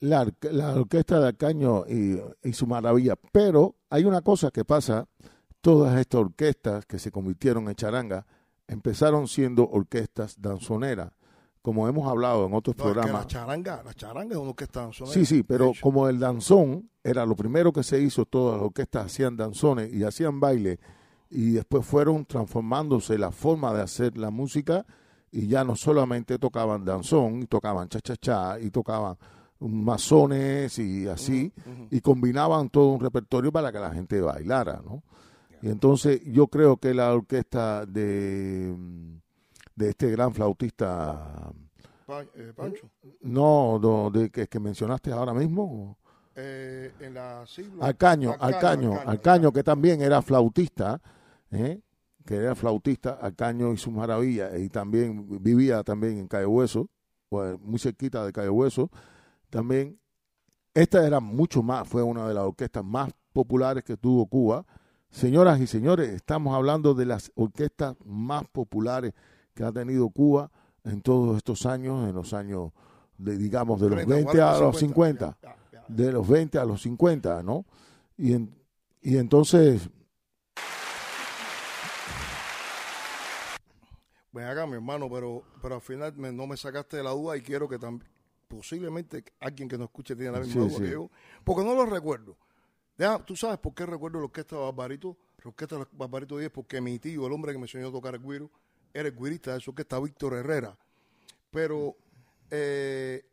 La, 0.00 0.26
la 0.50 0.74
orquesta 0.74 1.20
de 1.20 1.28
Acaño 1.28 1.84
y, 1.86 2.20
y 2.42 2.52
su 2.52 2.66
maravilla. 2.66 3.14
Pero 3.32 3.76
hay 3.90 4.04
una 4.04 4.22
cosa 4.22 4.50
que 4.50 4.64
pasa, 4.64 5.06
todas 5.60 5.98
estas 5.98 6.20
orquestas 6.22 6.86
que 6.86 6.98
se 6.98 7.10
convirtieron 7.10 7.68
en 7.68 7.74
charanga 7.74 8.26
empezaron 8.66 9.28
siendo 9.28 9.68
orquestas 9.68 10.40
danzoneras, 10.40 11.12
como 11.60 11.86
hemos 11.88 12.08
hablado 12.08 12.46
en 12.46 12.54
otros 12.54 12.76
No, 12.76 12.84
es 12.84 12.88
que 12.88 12.92
programas. 12.94 13.22
la 13.22 13.26
charanga, 13.26 13.82
la 13.84 13.92
charanga 13.94 14.34
es 14.34 14.40
una 14.40 14.50
orquesta 14.50 14.80
danzonera. 14.82 15.12
Sí, 15.14 15.26
sí, 15.26 15.42
pero 15.42 15.72
como 15.82 16.08
el 16.08 16.18
danzón 16.18 16.88
era 17.04 17.26
lo 17.26 17.36
primero 17.36 17.72
que 17.72 17.82
se 17.82 18.00
hizo, 18.00 18.24
todas 18.24 18.56
las 18.56 18.64
orquestas 18.66 19.06
hacían 19.06 19.36
danzones 19.36 19.92
y 19.92 20.04
hacían 20.04 20.40
baile, 20.40 20.78
y 21.28 21.50
después 21.52 21.84
fueron 21.84 22.24
transformándose 22.24 23.18
la 23.18 23.30
forma 23.32 23.74
de 23.74 23.82
hacer 23.82 24.16
la 24.16 24.30
música, 24.30 24.86
y 25.30 25.46
ya 25.48 25.62
no 25.64 25.76
solamente 25.76 26.38
tocaban 26.38 26.84
danzón, 26.84 27.42
y 27.42 27.46
tocaban 27.46 27.88
cha-cha-cha, 27.88 28.58
y 28.60 28.70
tocaban 28.70 29.16
masones 29.60 30.78
y 30.78 31.06
así, 31.06 31.52
y 31.90 32.00
combinaban 32.00 32.70
todo 32.70 32.88
un 32.88 33.00
repertorio 33.00 33.52
para 33.52 33.70
que 33.70 33.78
la 33.78 33.92
gente 33.92 34.20
bailara, 34.20 34.80
¿no? 34.84 35.02
Y 35.62 35.68
entonces 35.68 36.22
yo 36.24 36.46
creo 36.46 36.78
que 36.78 36.94
la 36.94 37.12
orquesta 37.12 37.84
de, 37.84 38.74
de 39.76 39.88
este 39.90 40.10
gran 40.10 40.32
flautista, 40.32 41.52
Pa- 42.06 42.22
eh, 42.34 42.52
Pancho, 42.56 42.88
no, 43.20 43.78
no, 43.78 44.10
de 44.10 44.30
que, 44.30 44.46
que 44.46 44.58
mencionaste 44.58 45.12
ahora 45.12 45.34
mismo, 45.34 45.98
eh, 46.34 46.92
en 47.00 47.12
la 47.14 47.44
siglo... 47.46 47.82
Alcaño, 47.84 48.34
Alcaño, 48.40 48.98
Alcaño, 49.04 49.52
que 49.52 49.62
también 49.62 50.00
era 50.00 50.22
flautista, 50.22 50.98
¿eh? 51.50 51.80
que 52.24 52.36
era 52.36 52.54
flautista, 52.54 53.18
Alcaño 53.20 53.72
y 53.72 53.76
sus 53.76 53.92
maravillas, 53.92 54.58
y 54.58 54.70
también 54.70 55.42
vivía 55.42 55.82
también 55.82 56.16
en 56.18 56.28
Calle 56.28 56.46
Hueso, 56.46 56.88
pues, 57.28 57.60
muy 57.60 57.78
cerquita 57.78 58.24
de 58.24 58.32
Calle 58.32 58.48
Hueso, 58.48 58.90
también, 59.50 59.98
esta 60.74 61.06
era 61.06 61.20
mucho 61.20 61.62
más, 61.62 61.86
fue 61.88 62.02
una 62.02 62.26
de 62.28 62.34
las 62.34 62.44
orquestas 62.44 62.84
más 62.84 63.12
populares 63.32 63.84
que 63.84 63.96
tuvo 63.96 64.26
Cuba. 64.26 64.64
Señoras 65.10 65.60
y 65.60 65.66
señores, 65.66 66.08
estamos 66.10 66.54
hablando 66.54 66.94
de 66.94 67.04
las 67.06 67.32
orquestas 67.34 67.96
más 68.04 68.44
populares 68.48 69.12
que 69.54 69.64
ha 69.64 69.72
tenido 69.72 70.08
Cuba 70.10 70.50
en 70.84 71.02
todos 71.02 71.36
estos 71.36 71.66
años, 71.66 72.08
en 72.08 72.14
los 72.14 72.32
años, 72.32 72.70
de, 73.18 73.36
digamos, 73.36 73.80
de 73.80 73.90
los 73.90 74.06
20 74.06 74.40
a 74.40 74.58
los 74.60 74.78
50 74.78 75.36
Ya, 75.42 75.56
ya, 75.72 75.80
ya. 75.80 75.84
de 75.88 76.12
los 76.12 76.26
20 76.28 76.58
a 76.58 76.64
los 76.64 76.80
50, 76.82 77.42
¿no? 77.42 77.66
Y, 78.16 78.32
en- 78.34 78.54
y 79.02 79.16
entonces, 79.16 79.90
Ven 84.32 84.46
acá, 84.46 84.64
mi 84.64 84.74
hermano, 84.74 85.08
pero, 85.10 85.42
pero 85.60 85.74
al 85.74 85.80
final 85.80 86.14
me- 86.16 86.30
no 86.32 86.46
me 86.46 86.56
sacaste 86.56 86.96
de 86.98 87.02
la 87.02 87.10
duda 87.10 87.36
y 87.36 87.40
quiero 87.42 87.68
que 87.68 87.78
también, 87.80 88.08
posiblemente 88.50 89.24
alguien 89.38 89.68
que 89.68 89.78
nos 89.78 89.86
escuche 89.86 90.16
tiene 90.16 90.32
la 90.32 90.40
misma 90.40 90.52
Sí, 90.64 90.68
duda 90.68 90.78
sí. 90.78 90.82
que 90.84 90.90
yo, 90.90 91.10
porque 91.44 91.64
no 91.64 91.74
lo 91.74 91.86
recuerdo. 91.86 92.36
Deja, 92.98 93.24
¿Tú 93.24 93.36
sabes 93.36 93.58
por 93.58 93.72
qué 93.74 93.86
recuerdo 93.86 94.18
la 94.18 94.24
orquesta 94.24 94.56
de 94.56 94.62
Barbarito? 94.62 95.16
La 95.44 95.48
orquesta 95.50 95.78
de 95.78 95.86
Barbarito 95.92 96.36
10, 96.36 96.50
porque 96.50 96.80
mi 96.80 96.98
tío, 96.98 97.26
el 97.26 97.32
hombre 97.32 97.52
que 97.52 97.58
me 97.58 97.64
enseñó 97.64 97.88
a 97.88 97.92
tocar 97.92 98.14
el 98.14 98.20
güiro, 98.20 98.50
era 98.92 99.08
el 99.08 99.14
güirista 99.14 99.52
de 99.52 99.58
esa 99.58 99.70
orquesta, 99.70 99.98
Víctor 100.00 100.34
Herrera. 100.34 100.76
Pero 101.50 101.96
eh, 102.50 103.24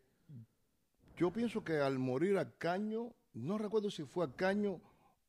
yo 1.17 1.31
pienso 1.31 1.63
que 1.63 1.77
al 1.79 1.97
morir 1.99 2.37
Alcaño, 2.37 3.11
no 3.33 3.57
recuerdo 3.57 3.89
si 3.89 4.03
fue 4.03 4.23
Alcaño 4.23 4.79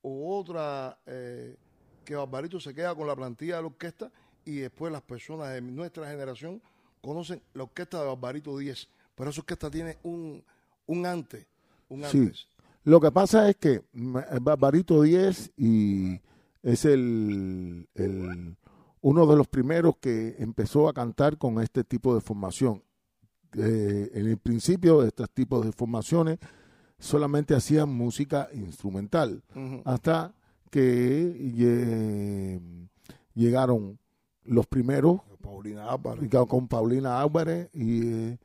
o 0.03 0.39
otra, 0.39 1.01
eh, 1.07 1.57
que 2.05 2.15
Barbarito 2.15 2.61
se 2.61 2.75
queda 2.75 2.95
con 2.95 3.07
la 3.07 3.17
plantilla 3.17 3.57
de 3.57 3.63
la 3.63 3.69
orquesta 3.69 4.13
y 4.45 4.59
después 4.59 4.93
las 4.93 5.03
personas 5.03 5.53
de 5.53 5.61
nuestra 5.63 6.09
generación 6.09 6.63
conocen 7.03 7.43
la 7.55 7.65
orquesta 7.65 8.01
de 8.01 8.07
Barbarito 8.07 8.57
10. 8.57 8.89
Pero 9.19 9.31
esa 9.31 9.41
orquesta 9.41 9.71
tiene 9.71 9.99
un, 10.05 10.43
un 10.87 11.07
antes, 11.07 11.47
un 11.89 12.05
Sí. 12.05 12.19
antes. 12.19 12.47
lo 12.85 13.01
que 13.01 13.11
pasa 13.11 13.51
es 13.51 13.57
que 13.57 13.83
Barbarito 13.93 15.03
10 15.03 15.51
y 15.57 16.21
es 16.63 16.85
el, 16.87 17.87
el- 17.95 18.57
uno 19.01 19.27
de 19.27 19.37
los 19.37 19.47
primeros 19.49 19.97
que 20.01 20.37
empezó 20.39 20.89
a 20.89 20.93
cantar 20.95 21.37
con 21.39 21.61
este 21.63 21.85
tipo 21.85 22.15
de 22.15 22.21
formación. 22.21 22.83
Eh, 23.57 24.11
en 24.13 24.27
el 24.27 24.39
principio, 24.39 25.03
estos 25.05 25.31
tipos 25.31 25.65
de 25.65 25.73
formaciones 25.73 26.39
solamente 26.99 27.55
hacían 27.55 27.89
música 27.91 28.49
instrumental. 28.53 29.43
Hasta 29.85 30.35
que 30.71 31.33
lle- 31.57 32.61
llegaron 33.35 33.99
los 34.45 34.67
primeros 34.67 35.21
Paulina 35.41 35.91
Álvarez. 35.91 36.29
con 36.49 36.69
Paulina 36.69 37.21
Álvarez 37.21 37.71
y, 37.73 38.07
eh, 38.07 38.39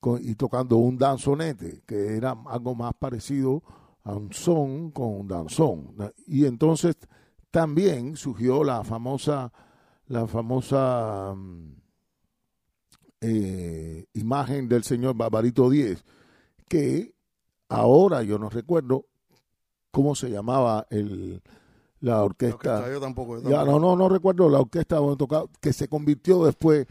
con- 0.00 0.20
y 0.22 0.34
tocando 0.34 0.76
un 0.76 0.98
danzonete, 0.98 1.82
que 1.86 2.16
era 2.16 2.36
algo 2.46 2.74
más 2.74 2.92
parecido 2.98 3.62
a 4.04 4.14
un 4.14 4.32
son 4.32 4.90
con 4.90 5.08
un 5.20 5.28
danzón. 5.28 5.94
Y 6.26 6.44
entonces 6.46 6.96
también 7.50 8.16
surgió 8.16 8.62
la 8.62 8.84
famosa, 8.84 9.52
la 10.06 10.26
famosa 10.26 11.34
mm, 11.34 11.72
eh, 13.20 14.06
imagen 14.14 14.68
del 14.68 14.84
señor 14.84 15.16
Barbarito 15.16 15.68
10, 15.70 16.04
que 16.68 17.14
ahora 17.68 18.22
yo 18.22 18.38
no 18.38 18.48
recuerdo 18.50 19.06
cómo 19.90 20.14
se 20.14 20.30
llamaba 20.30 20.86
el, 20.90 21.42
la 22.00 22.16
La 22.16 22.22
orquesta. 22.24 22.92
yo 22.92 23.00
tampoco. 23.00 23.40
yo 23.42 23.48
Ya, 23.50 23.64
no, 23.64 23.80
no, 23.80 23.96
no 23.96 24.08
recuerdo 24.08 24.48
la 24.48 24.60
orquesta 24.60 24.96
donde 24.96 25.16
tocaba, 25.16 25.46
que 25.60 25.72
se 25.72 25.88
convirtió 25.88 26.44
después 26.44 26.86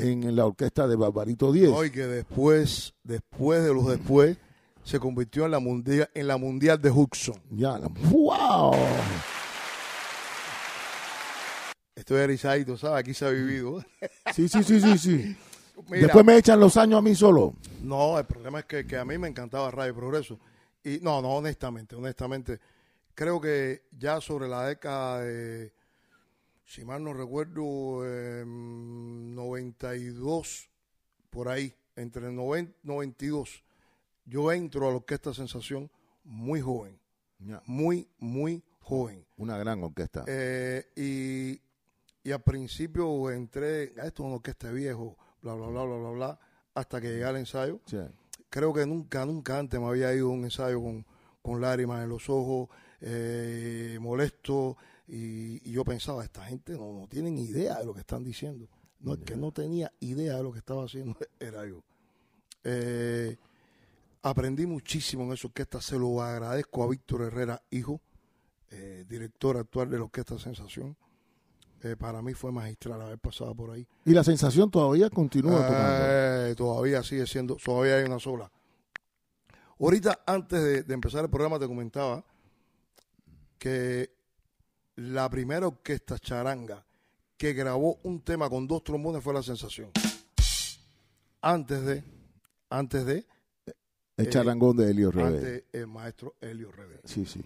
en 0.00 0.34
la 0.36 0.46
orquesta 0.46 0.86
de 0.88 0.96
Barbarito 0.96 1.52
10. 1.52 1.70
No, 1.70 1.84
y 1.84 1.90
que 1.90 2.06
después, 2.06 2.94
después 3.04 3.62
de 3.62 3.72
los 3.74 3.86
después, 3.88 4.36
se 4.84 4.98
convirtió 4.98 5.44
en 5.44 5.50
la 5.52 5.58
mundial, 5.58 6.08
en 6.14 6.26
la 6.26 6.36
mundial 6.36 6.80
de 6.80 6.90
Hudson. 6.90 7.40
Ya, 7.50 7.78
la- 7.78 7.88
¡wow! 8.10 8.72
Estoy 11.94 12.20
erizadito, 12.22 12.76
¿sabes? 12.76 13.00
Aquí 13.00 13.14
se 13.14 13.26
ha 13.26 13.30
vivido. 13.30 13.84
Sí, 14.34 14.48
sí, 14.48 14.62
sí, 14.62 14.80
sí, 14.80 14.96
sí. 14.98 15.36
Mira, 15.88 16.02
Después 16.06 16.24
me 16.24 16.36
echan 16.36 16.60
los 16.60 16.76
años 16.76 16.98
a 16.98 17.02
mí 17.02 17.14
solo. 17.14 17.54
No, 17.82 18.18
el 18.18 18.24
problema 18.26 18.60
es 18.60 18.64
que, 18.66 18.86
que 18.86 18.96
a 18.96 19.04
mí 19.04 19.18
me 19.18 19.28
encantaba 19.28 19.70
Radio 19.70 19.94
Progreso. 19.94 20.38
Y 20.84 20.98
no, 21.02 21.20
no, 21.20 21.30
honestamente, 21.36 21.96
honestamente, 21.96 22.58
creo 23.14 23.40
que 23.40 23.82
ya 23.98 24.20
sobre 24.20 24.46
la 24.48 24.66
década 24.66 25.20
de, 25.22 25.72
si 26.70 26.84
mal 26.84 27.02
no 27.02 27.12
recuerdo, 27.12 28.06
eh, 28.06 28.44
92, 28.46 30.70
por 31.28 31.48
ahí, 31.48 31.74
entre 31.96 32.28
el 32.28 32.36
90 32.36 32.72
92, 32.84 33.64
yo 34.24 34.52
entro 34.52 34.86
a 34.86 34.90
la 34.90 34.98
Orquesta 34.98 35.34
Sensación 35.34 35.90
muy 36.22 36.60
joven, 36.60 36.96
muy, 37.66 38.08
muy 38.20 38.62
joven. 38.78 39.26
Una 39.36 39.58
gran 39.58 39.82
orquesta. 39.82 40.24
Eh, 40.28 40.86
y, 40.94 41.60
y 42.22 42.30
al 42.30 42.42
principio 42.42 43.32
entré, 43.32 43.92
"Ah, 43.98 44.06
esto 44.06 44.22
es 44.22 44.26
una 44.26 44.36
orquesta 44.36 44.70
viejo, 44.70 45.18
bla, 45.42 45.54
bla, 45.54 45.66
bla, 45.66 45.82
bla, 45.82 45.96
bla, 45.96 46.10
bla, 46.10 46.38
hasta 46.74 47.00
que 47.00 47.08
llegué 47.08 47.24
al 47.24 47.38
ensayo. 47.38 47.80
Creo 48.48 48.72
que 48.72 48.86
nunca, 48.86 49.26
nunca 49.26 49.58
antes 49.58 49.80
me 49.80 49.86
había 49.86 50.14
ido 50.14 50.28
a 50.28 50.34
un 50.34 50.44
ensayo 50.44 50.80
con, 50.80 51.04
con 51.42 51.60
lágrimas 51.60 52.04
en 52.04 52.10
los 52.10 52.30
ojos, 52.30 52.68
eh, 53.00 53.98
molesto, 54.00 54.76
y, 55.12 55.68
y 55.68 55.72
yo 55.72 55.84
pensaba, 55.84 56.22
esta 56.22 56.44
gente 56.44 56.74
no, 56.74 56.92
no 56.92 57.08
tienen 57.08 57.36
idea 57.36 57.78
de 57.80 57.84
lo 57.84 57.92
que 57.92 58.00
están 58.00 58.22
diciendo. 58.22 58.68
No, 59.00 59.14
el 59.14 59.24
que 59.24 59.34
no 59.34 59.50
tenía 59.50 59.90
idea 59.98 60.36
de 60.36 60.42
lo 60.44 60.52
que 60.52 60.58
estaba 60.58 60.84
haciendo 60.84 61.16
era 61.40 61.66
yo. 61.66 61.82
Eh, 62.62 63.36
aprendí 64.22 64.66
muchísimo 64.66 65.24
en 65.24 65.32
esa 65.32 65.48
orquesta, 65.48 65.80
se 65.80 65.98
lo 65.98 66.22
agradezco 66.22 66.84
a 66.84 66.88
Víctor 66.88 67.22
Herrera, 67.22 67.60
hijo, 67.70 68.00
eh, 68.70 69.04
director 69.08 69.56
actual 69.56 69.90
de 69.90 69.98
la 69.98 70.04
Orquesta 70.04 70.38
Sensación. 70.38 70.96
Eh, 71.82 71.96
para 71.96 72.22
mí 72.22 72.34
fue 72.34 72.52
magistral 72.52 73.00
haber 73.00 73.18
pasado 73.18 73.52
por 73.54 73.70
ahí. 73.70 73.88
Y 74.04 74.12
la 74.12 74.22
sensación 74.22 74.70
todavía 74.70 75.10
continúa 75.10 75.66
tocando. 75.66 76.54
Todavía 76.54 77.02
sigue 77.02 77.26
siendo, 77.26 77.56
todavía 77.56 77.96
hay 77.96 78.04
una 78.04 78.20
sola. 78.20 78.52
Ahorita, 79.80 80.20
antes 80.26 80.62
de, 80.62 80.82
de 80.84 80.94
empezar 80.94 81.24
el 81.24 81.30
programa, 81.30 81.58
te 81.58 81.66
comentaba 81.66 82.22
que 83.58 84.19
la 85.00 85.28
primera 85.30 85.66
orquesta 85.66 86.18
charanga 86.18 86.84
que 87.36 87.52
grabó 87.54 87.98
un 88.02 88.20
tema 88.20 88.50
con 88.50 88.66
dos 88.66 88.84
trombones 88.84 89.22
fue 89.22 89.32
La 89.32 89.42
Sensación. 89.42 89.90
Antes 91.42 91.84
de, 91.86 92.04
antes 92.68 93.06
de, 93.06 93.26
El 94.16 94.28
charangón 94.28 94.76
de 94.76 94.90
Helio 94.90 95.10
Revés. 95.10 95.34
antes 95.42 95.64
el 95.72 95.86
maestro 95.86 96.34
Helio 96.40 96.70
Revés. 96.70 97.00
Sí, 97.04 97.24
sí. 97.24 97.42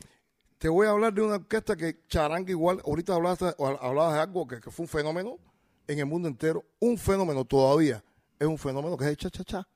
Te 0.59 0.69
voy 0.69 0.87
a 0.87 0.91
hablar 0.91 1.13
de 1.15 1.23
una 1.23 1.37
orquesta 1.37 1.77
que 1.77 2.01
charanga 2.09 2.51
igual, 2.51 2.81
ahorita 2.85 3.15
hablaste, 3.15 3.55
hablabas 3.81 4.15
de 4.15 4.21
algo 4.21 4.47
que, 4.49 4.61
que 4.61 4.71
fue 4.71 4.85
un 4.85 4.89
fenómeno 4.89 5.39
en 5.87 5.99
el 5.99 6.07
mundo 6.07 6.27
entero, 6.27 6.65
un 6.81 6.99
fenómeno 6.99 7.45
todavía 7.45 8.03
es 8.39 8.47
un 8.49 8.59
fenómeno 8.59 8.97
que 8.97 9.05
es 9.05 9.11
el 9.11 9.17
cha-cha-cha. 9.17 9.69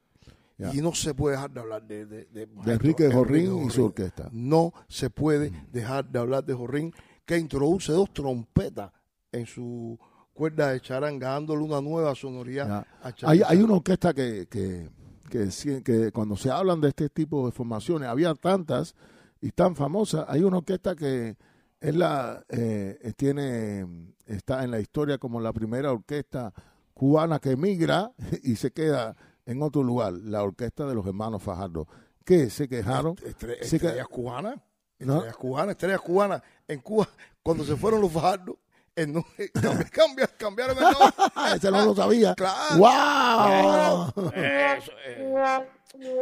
Ya. 0.57 0.75
Y 0.75 0.79
no 0.79 0.93
se 0.93 1.15
puede 1.15 1.37
dejar 1.37 1.53
de 1.53 1.61
hablar 1.61 1.87
de, 1.87 2.05
de, 2.07 2.25
de- 2.25 2.47
De 2.47 2.73
Enrique 2.73 3.13
Jorrín 3.13 3.67
y 3.67 3.71
su 3.71 3.85
orquesta. 3.85 4.29
No 4.33 4.73
se 4.89 5.09
puede 5.11 5.53
dejar 5.71 6.05
de 6.11 6.19
hablar 6.19 6.45
de 6.45 6.55
Jorrín, 6.55 6.93
que 7.29 7.37
introduce 7.37 7.93
dos 7.93 8.11
trompetas 8.11 8.91
en 9.31 9.45
su 9.45 9.99
cuerda 10.33 10.73
de 10.73 10.81
charanga, 10.81 11.29
dándole 11.29 11.63
una 11.63 11.83
nueva 11.83 12.15
sonoridad 12.15 12.87
a 13.03 13.13
Hay, 13.25 13.43
hay 13.47 13.59
una 13.61 13.75
orquesta 13.75 14.15
que, 14.15 14.47
que, 14.49 14.89
que, 15.29 15.83
que 15.83 16.11
cuando 16.11 16.39
se 16.39 16.51
hablan 16.51 16.81
de 16.81 16.89
este 16.89 17.11
tipo 17.11 17.45
de 17.45 17.53
formaciones, 17.53 18.09
había 18.09 18.35
tantas 18.35 18.95
y 19.43 19.51
tan 19.51 19.77
famosas, 19.77 20.25
hay 20.27 20.43
una 20.43 20.57
orquesta 20.57 20.97
que 20.97 21.37
es 21.79 21.95
la, 21.95 22.43
eh, 22.49 23.13
tiene, 23.15 24.15
está 24.25 24.65
en 24.65 24.71
la 24.71 24.81
historia 24.81 25.19
como 25.19 25.39
la 25.39 25.53
primera 25.53 25.93
orquesta 25.93 26.55
cubana 26.95 27.41
que 27.41 27.51
emigra 27.51 28.11
y 28.43 28.57
se 28.57 28.71
queda 28.71 29.15
en 29.45 29.61
otro 29.61 29.83
lugar, 29.83 30.15
la 30.15 30.43
orquesta 30.43 30.87
de 30.87 30.95
los 30.95 31.07
hermanos 31.07 31.43
Fajardo, 31.43 31.87
que 32.25 32.49
se 32.49 32.69
quejaron. 32.69 33.17
Que- 33.17 33.29
estrellas 33.61 34.09
cubanas, 34.09 34.57
¿No? 35.01 35.15
estrellas 35.17 35.37
cubanas, 35.37 35.71
estrellas 35.73 36.01
cubanas. 36.01 36.43
En 36.67 36.81
Cuba, 36.81 37.09
cuando 37.43 37.65
se 37.65 37.77
fueron 37.77 38.01
los 38.01 38.13
fajardos, 38.13 38.57
cambia- 39.93 40.27
cambiaron 40.37 40.77
el 40.77 40.83
nombre. 40.83 41.09
¡Ah, 41.37 41.53
ese 41.57 41.71
no 41.71 41.85
lo 41.85 41.95
sabía! 41.95 42.35
Claro. 42.35 42.77
¡Wow! 42.79 44.31
Eso 44.35 44.93
es. 45.07 45.19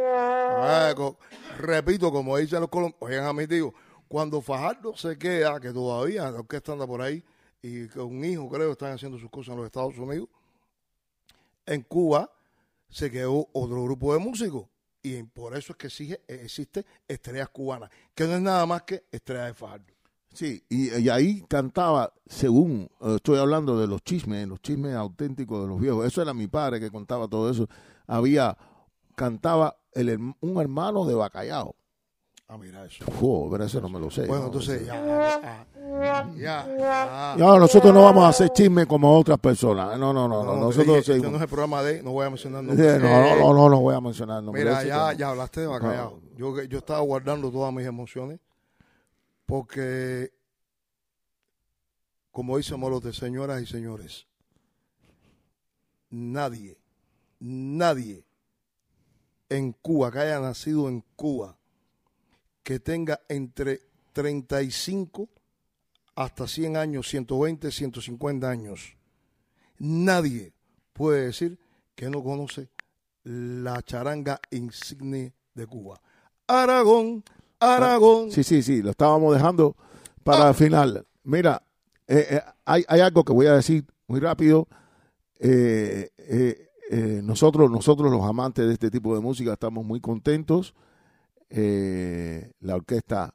Ah, 0.09 0.93
repito, 1.57 2.11
como 2.11 2.37
dicen 2.37 2.61
los 2.61 2.69
colombianos, 2.69 3.01
oigan 3.09 3.25
a 3.25 3.33
mi 3.33 3.47
tío, 3.47 3.73
cuando 4.07 4.41
Fajardo 4.41 4.95
se 4.95 5.17
queda, 5.17 5.59
que 5.59 5.71
todavía 5.71 6.29
la 6.31 6.39
orquesta 6.39 6.71
anda 6.71 6.85
por 6.87 7.01
ahí, 7.01 7.23
y 7.61 7.87
que 7.87 7.99
un 7.99 8.23
hijo 8.23 8.47
creo 8.49 8.71
están 8.71 8.93
haciendo 8.93 9.17
sus 9.17 9.29
cosas 9.29 9.53
en 9.53 9.57
los 9.57 9.65
Estados 9.65 9.97
Unidos, 9.97 10.29
en 11.65 11.81
Cuba 11.81 12.31
se 12.89 13.11
quedó 13.11 13.47
otro 13.53 13.83
grupo 13.83 14.13
de 14.13 14.19
músicos. 14.19 14.65
Y 15.03 15.23
por 15.23 15.55
eso 15.55 15.73
es 15.73 15.77
que 15.77 15.87
exige- 15.87 16.21
existe 16.27 16.85
Estrellas 17.07 17.49
Cubanas, 17.49 17.89
que 18.13 18.25
no 18.25 18.33
es 18.35 18.41
nada 18.41 18.65
más 18.65 18.83
que 18.83 19.05
Estrellas 19.11 19.47
de 19.47 19.53
Fajardo. 19.53 19.85
Sí, 20.33 20.63
y, 20.69 21.09
ahí 21.09 21.43
cantaba, 21.47 22.13
según 22.27 22.89
eh, 23.01 23.15
estoy 23.15 23.39
hablando 23.39 23.79
de 23.79 23.87
los 23.87 24.03
chismes, 24.03 24.47
los 24.47 24.61
chismes 24.61 24.93
auténticos 24.93 25.61
de 25.63 25.67
los 25.67 25.79
viejos. 25.79 26.05
Eso 26.05 26.21
era 26.21 26.33
mi 26.33 26.47
padre 26.47 26.79
que 26.79 26.91
contaba 26.91 27.27
todo 27.27 27.49
eso. 27.49 27.67
Había, 28.05 28.55
cantaba 29.15 29.77
el, 29.93 30.35
un 30.39 30.61
hermano 30.61 31.05
de 31.05 31.15
Bacallao. 31.15 31.75
Ah, 32.49 32.57
mira 32.57 32.85
eso. 32.85 33.03
Oh, 33.21 33.49
pero 33.51 33.65
eso 33.65 33.81
no 33.81 33.89
me 33.89 33.99
lo 33.99 34.09
sé. 34.09 34.25
Bueno, 34.25 34.43
¿no? 34.43 34.45
entonces 34.47 34.85
ya, 34.85 35.67
ya, 36.37 37.35
ya, 37.35 37.35
nosotros 37.37 37.93
no 37.93 38.03
vamos 38.03 38.23
a 38.23 38.29
hacer 38.29 38.49
chismes 38.51 38.85
como 38.85 39.13
otras 39.17 39.37
personas. 39.37 39.99
No, 39.99 40.13
no, 40.13 40.29
no. 40.29 40.43
no, 40.45 40.55
No, 40.55 40.61
nosotros 40.61 40.99
este 40.99 41.19
no 41.19 41.35
es 41.35 41.41
el 41.41 41.47
programa 41.49 41.83
de, 41.83 42.01
no 42.01 42.11
voy 42.11 42.25
a 42.25 42.29
mencionar 42.29 42.63
nombres. 42.63 43.01
no, 43.01 43.35
no, 43.35 43.53
no, 43.53 43.69
no, 43.69 43.79
voy 43.81 43.95
a 43.95 43.99
mencionar 43.99 44.41
nombres. 44.41 44.63
Mira, 44.63 44.83
ya, 44.83 45.11
ya 45.11 45.29
hablaste 45.29 45.61
de 45.61 45.67
Bacallao. 45.67 46.21
Yo, 46.37 46.63
yo 46.63 46.77
estaba 46.77 47.01
guardando 47.01 47.51
todas 47.51 47.73
mis 47.73 47.85
emociones 47.85 48.39
porque, 49.45 50.31
como 52.31 52.55
dice 52.55 52.77
Molote, 52.77 53.11
señoras 53.11 53.61
y 53.61 53.65
señores, 53.65 54.25
nadie, 56.09 56.77
nadie 57.39 58.25
en 59.49 59.73
Cuba, 59.73 60.11
que 60.11 60.19
haya 60.19 60.39
nacido 60.39 60.87
en 60.87 61.03
Cuba, 61.17 61.56
que 62.67 62.81
tenga 62.81 63.21
entre 63.29 63.79
35 64.11 65.29
hasta 66.15 66.45
100 66.45 66.75
años, 66.75 67.07
120, 67.07 67.71
150 67.71 68.49
años, 68.49 68.97
nadie 69.79 70.51
puede 70.91 71.27
decir 71.27 71.57
que 71.95 72.09
no 72.09 72.21
conoce 72.21 72.67
la 73.23 73.81
charanga 73.83 74.41
insigne 74.51 75.31
de 75.53 75.65
Cuba. 75.65 76.01
Aragón, 76.45 77.23
Aragón. 77.57 78.33
Sí, 78.33 78.43
sí, 78.43 78.61
sí, 78.61 78.81
lo 78.81 78.89
estábamos 78.89 79.33
dejando 79.33 79.77
para 80.25 80.49
el 80.49 80.53
final. 80.53 81.07
Mira, 81.23 81.63
eh, 82.05 82.27
eh, 82.31 82.41
hay, 82.65 82.83
hay 82.89 82.99
algo 82.99 83.23
que 83.23 83.31
voy 83.31 83.47
a 83.47 83.53
decir 83.53 83.85
muy 84.07 84.19
rápido. 84.19 84.67
Eh, 85.39 86.09
nosotros, 87.23 87.71
nosotros 87.71 88.11
los 88.11 88.23
amantes 88.23 88.67
de 88.67 88.73
este 88.73 88.91
tipo 88.91 89.15
de 89.15 89.21
música 89.21 89.53
estamos 89.53 89.85
muy 89.85 90.01
contentos. 90.01 90.75
Eh, 91.49 92.51
la 92.59 92.75
orquesta, 92.75 93.33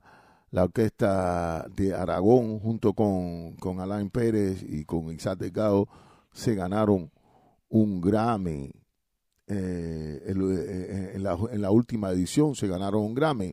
la 0.51 0.65
orquesta 0.65 1.67
de 1.75 1.95
Aragón 1.95 2.61
junto 2.61 2.93
con, 2.93 3.57
con 3.57 3.81
Alain 3.81 4.11
Pérez 4.11 4.63
y 4.63 4.85
con 4.85 5.11
Isaac 5.11 5.39
Delgado 5.39 5.89
se 6.33 6.55
ganaron 6.55 7.11
un 7.69 8.01
Grammy. 8.01 8.71
Eh, 9.47 10.23
eh, 10.25 11.13
en, 11.15 11.23
la, 11.23 11.71
última 11.71 12.11
edición 12.11 12.55
se 12.55 12.69
ganaron 12.69 13.03
un 13.03 13.15
Grammy 13.15 13.53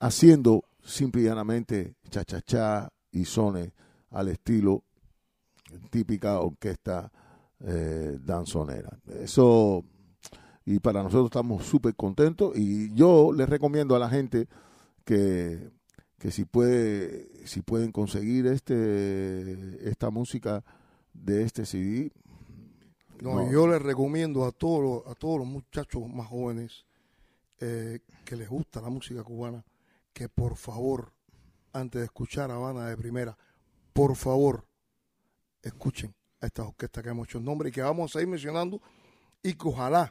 haciendo 0.00 0.64
simple 0.84 1.22
y 1.22 1.24
llanamente 1.24 1.94
cha-cha-cha 2.10 2.88
y 3.12 3.24
sones 3.24 3.72
al 4.10 4.28
estilo 4.28 4.82
típica 5.90 6.40
orquesta 6.40 7.10
eh, 7.60 8.18
danzonera. 8.20 8.98
Eso, 9.20 9.84
y 10.66 10.80
para 10.80 11.02
nosotros 11.02 11.26
estamos 11.26 11.64
súper 11.64 11.94
contentos. 11.94 12.52
Y 12.56 12.92
yo 12.92 13.32
les 13.32 13.48
recomiendo 13.48 13.94
a 13.94 14.00
la 14.00 14.10
gente 14.10 14.48
que, 15.04 15.70
que 16.18 16.32
si 16.32 16.44
puede 16.44 17.46
si 17.46 17.62
pueden 17.62 17.92
conseguir 17.92 18.48
este 18.48 19.88
esta 19.88 20.10
música 20.10 20.64
de 21.14 21.44
este 21.44 21.64
CD 21.64 22.12
No, 23.22 23.36
no. 23.36 23.50
yo 23.50 23.68
les 23.68 23.80
recomiendo 23.80 24.44
a 24.44 24.50
todos 24.50 24.82
los, 24.82 25.06
a 25.06 25.14
todos 25.14 25.38
los 25.38 25.46
muchachos 25.46 26.06
más 26.08 26.26
jóvenes 26.26 26.84
eh, 27.60 28.00
que 28.24 28.36
les 28.36 28.48
gusta 28.48 28.82
la 28.82 28.90
música 28.90 29.22
cubana 29.22 29.64
que 30.12 30.28
por 30.28 30.56
favor, 30.56 31.12
antes 31.72 32.00
de 32.00 32.06
escuchar 32.06 32.50
Habana 32.50 32.86
de 32.86 32.96
primera, 32.96 33.36
por 33.92 34.16
favor, 34.16 34.66
escuchen 35.62 36.14
a 36.40 36.46
estas 36.46 36.66
orquestas 36.66 37.04
que 37.04 37.10
hemos 37.10 37.28
hecho 37.28 37.36
el 37.36 37.44
nombre 37.44 37.68
y 37.68 37.72
que 37.72 37.82
vamos 37.82 38.10
a 38.10 38.12
seguir 38.14 38.28
mencionando 38.28 38.80
y 39.42 39.52
que 39.52 39.68
ojalá 39.68 40.10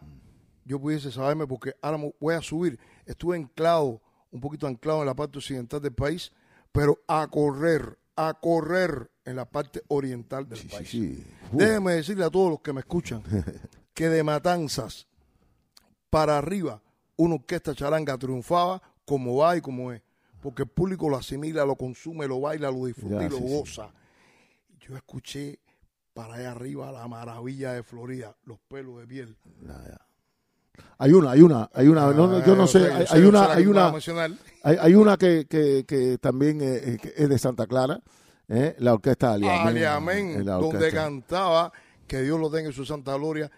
yo 0.66 0.80
pudiese 0.80 1.12
saberme 1.12 1.48
porque 1.48 1.76
ahora 1.82 2.12
voy 2.20 2.34
a 2.36 2.42
subir. 2.42 2.80
Estuve 3.06 3.38
anclado, 3.38 4.02
un 4.32 4.42
poquito 4.42 4.68
anclado 4.68 5.00
en 5.02 5.06
la 5.06 5.16
parte 5.16 5.38
occidental 5.38 5.82
del 5.82 5.94
país, 5.94 6.32
pero 6.72 7.00
a 7.08 7.28
correr, 7.28 7.98
a 8.16 8.34
correr 8.34 9.10
en 9.24 9.36
la 9.38 9.46
parte 9.46 9.82
oriental 9.88 10.50
del 10.50 10.58
sí, 10.60 10.68
país. 10.68 10.90
sí. 10.90 11.24
Uh, 11.52 11.58
Déjenme 11.58 11.94
decirle 11.94 12.26
a 12.26 12.30
todos 12.30 12.50
los 12.50 12.60
que 12.60 12.74
me 12.74 12.82
escuchan 12.82 13.24
que 13.94 14.10
de 14.10 14.24
Matanzas 14.24 15.08
para 16.10 16.38
arriba 16.38 16.82
una 17.18 17.36
orquesta 17.36 17.74
charanga 17.74 18.18
triunfaba 18.18 18.82
como 19.06 19.38
va 19.38 19.56
y 19.56 19.62
como 19.62 19.92
es. 19.92 20.02
Porque 20.42 20.64
el 20.64 20.70
público 20.70 21.10
lo 21.10 21.18
asimila, 21.18 21.66
lo 21.66 21.76
consume, 21.76 22.28
lo 22.28 22.40
baila, 22.42 22.70
lo 22.70 22.86
disfruta 22.86 23.22
Ya, 23.22 23.28
y 23.28 23.30
lo 23.30 23.40
goza. 23.40 23.92
Yo 24.80 24.96
escuché 24.96 25.60
para 26.14 26.36
allá 26.36 26.52
arriba 26.52 26.92
la 26.92 27.08
maravilla 27.08 27.74
de 27.74 27.84
Florida, 27.84 28.36
los 28.44 28.60
pelos 28.60 29.00
de 29.00 29.08
piel. 29.08 29.38
nada. 29.62 30.05
Hay 30.98 31.14
una 31.14 31.32
hay 31.32 31.42
una 31.42 31.70
hay 31.74 31.88
una 31.88 32.12
no, 32.12 32.46
yo 32.46 32.56
no 32.56 32.64
Ah, 32.64 32.68
sé 32.68 32.90
hay, 33.10 33.24
una 33.24 33.52
hay 33.54 33.66
una. 33.68 33.94
Hay, 34.64 34.78
hay 34.80 34.96
una 34.96 35.18
que, 35.18 35.46
que, 35.48 35.84
que 35.88 36.18
también 36.18 36.60
eh, 36.62 36.76
eh, 36.76 36.98
que 37.02 37.14
es 37.16 37.30
de 37.30 37.38
Santa 37.38 37.68
Clara, 37.68 38.00
eh, 38.48 38.76
la 38.80 38.94
orquesta 38.94 39.34
Aliamén. 39.34 39.68
Aliamén, 39.68 40.46
donde 40.46 40.92
cantaba, 40.92 41.72
que 42.08 42.22
Dios 42.22 42.40
lo 42.40 42.50
tenga 42.50 42.68
en 42.68 42.74
su 42.74 42.86
santa 42.86 43.16
gloria, 43.16 43.52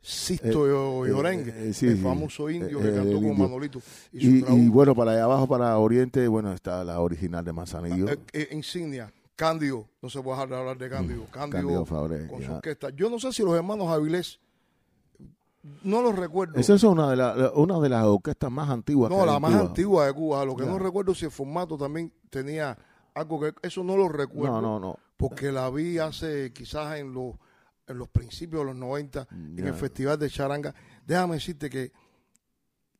Sisto 0.00 1.04
eh, 1.04 1.10
Llorengue, 1.10 1.68
eh, 1.70 1.72
sí, 1.74 1.86
el 1.88 1.98
famoso 1.98 2.48
indio 2.48 2.80
que 2.80 2.94
cantó 2.94 3.16
con. 3.16 3.36
Manolito. 3.36 3.80
Y, 4.12 4.38
Y, 4.38 4.44
y 4.48 4.68
bueno, 4.68 4.94
para 4.94 5.10
allá 5.12 5.24
abajo, 5.24 5.46
para 5.48 5.76
Oriente, 5.76 6.26
bueno, 6.28 6.52
está 6.52 6.84
la 6.84 7.00
original 7.00 7.44
de 7.44 7.52
Manzanillo. 7.52 8.06
Eh, 8.32 8.48
insignia, 8.52 9.12
Cándido, 9.34 9.86
no 10.00 10.08
se 10.08 10.22
puede 10.22 10.36
dejar 10.36 10.48
de 10.50 10.56
hablar 10.56 10.78
de 10.78 10.88
Cándido, 10.88 11.24
Cándido, 11.30 11.60
Cándido 11.62 11.84
Fabré, 11.84 12.26
con 12.28 12.42
su 12.42 12.52
orquesta. 12.52 12.90
Yo 12.90 13.10
no 13.10 13.18
sé 13.18 13.32
si 13.32 13.42
los 13.42 13.54
hermanos 13.54 13.88
Avilés, 13.88 14.38
no 15.82 16.02
los 16.02 16.14
recuerdo. 16.16 16.58
Esa 16.58 16.74
es 16.74 16.82
una 16.84 17.10
de, 17.10 17.16
la- 17.16 17.52
una 17.54 17.78
de 17.80 17.88
las 17.88 18.04
orquestas 18.04 18.50
más 18.50 18.68
antiguas. 18.70 19.10
no, 19.10 19.24
la 19.26 19.38
más 19.40 19.52
Cuba. 19.52 19.60
antigua 19.62 20.06
de 20.06 20.12
Cuba. 20.14 20.44
Lo 20.44 20.56
que 20.56 20.64
no 20.64 20.78
recuerdo 20.78 21.14
si 21.14 21.24
el 21.24 21.30
formato 21.30 21.76
también 21.76 22.12
tenía 22.30 22.76
algo 23.14 23.40
que... 23.40 23.54
Eso 23.62 23.82
no 23.84 23.96
lo 23.96 24.08
recuerdo. 24.08 24.60
No, 24.60 24.78
no, 24.78 24.80
no. 24.80 24.98
Porque 25.16 25.50
la 25.50 25.68
vi 25.70 25.98
hace 25.98 26.52
quizás 26.52 26.98
en 26.98 27.12
los, 27.12 27.34
en 27.86 27.98
los 27.98 28.08
principios 28.08 28.60
de 28.60 28.66
los 28.66 28.76
90 28.76 29.26
en 29.30 29.66
el 29.66 29.74
Festival 29.74 30.18
de 30.18 30.30
Charanga. 30.30 30.74
Déjame 31.04 31.34
decirte 31.34 31.68
que 31.68 31.92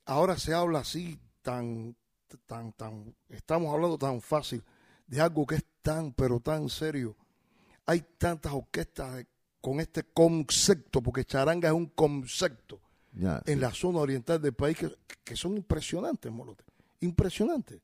ahora 0.07 0.37
se 0.37 0.53
habla 0.55 0.81
así 0.81 1.19
tan, 1.43 1.95
tan, 2.47 2.73
tan, 2.73 3.15
estamos 3.29 3.73
hablando 3.73 3.97
tan 3.99 4.21
fácil 4.21 4.65
de 5.07 5.21
algo 5.21 5.47
que 5.47 5.57
es 5.57 5.65
tan, 5.83 6.13
pero 6.13 6.41
tan 6.41 6.69
serio. 6.69 7.17
Hay 7.87 8.05
tantas 8.19 8.53
orquestas 8.53 9.15
de- 9.17 9.27
con 9.61 9.81
este 9.81 10.05
concepto, 10.05 11.03
porque 11.03 11.25
charanga 11.25 11.69
es 11.69 11.75
un 11.75 11.87
concepto 11.87 12.81
en 13.47 13.55
sí, 13.55 13.61
la 13.61 13.73
zona 13.73 13.99
oriental 13.99 14.41
del 14.41 14.53
país 14.53 14.77
que, 14.79 14.95
que 15.25 15.35
son 15.37 15.57
impresionantes, 15.57 16.31
Molote. 16.31 16.65
Impresionantes. 17.01 17.81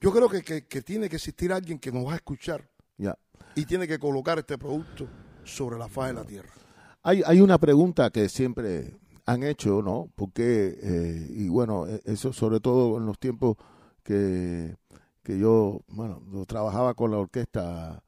Yo 0.00 0.12
creo 0.12 0.28
que, 0.28 0.42
que- 0.42 0.66
que 0.66 0.82
tiene 0.82 1.08
que 1.08 1.16
existir 1.16 1.52
alguien 1.52 1.78
que 1.78 1.90
nos 1.92 2.06
va 2.06 2.12
a 2.12 2.16
escuchar 2.16 2.68
y 3.54 3.64
tiene 3.66 3.86
que 3.86 3.98
colocar 3.98 4.38
este 4.38 4.58
producto 4.58 5.06
sobre 5.44 5.78
la 5.78 5.88
faz 5.88 6.08
de 6.08 6.14
la 6.14 6.24
tierra. 6.24 6.50
Hay, 7.02 7.22
hay 7.26 7.40
una 7.40 7.58
pregunta 7.58 8.10
que 8.10 8.28
siempre 8.28 8.96
han 9.26 9.42
hecho, 9.42 9.82
¿no? 9.82 10.08
Porque, 10.16 10.78
eh, 10.82 11.26
y 11.30 11.48
bueno, 11.48 11.86
e- 11.86 12.00
eso 12.04 12.32
sobre 12.32 12.60
todo 12.60 12.96
en 12.98 13.06
los 13.06 13.18
tiempos 13.18 13.56
que, 14.02 14.74
que 15.22 15.38
yo, 15.38 15.80
bueno, 15.88 16.22
yo 16.32 16.44
trabajaba 16.46 16.94
con 16.94 17.10
la 17.10 17.18
orquesta 17.18 18.02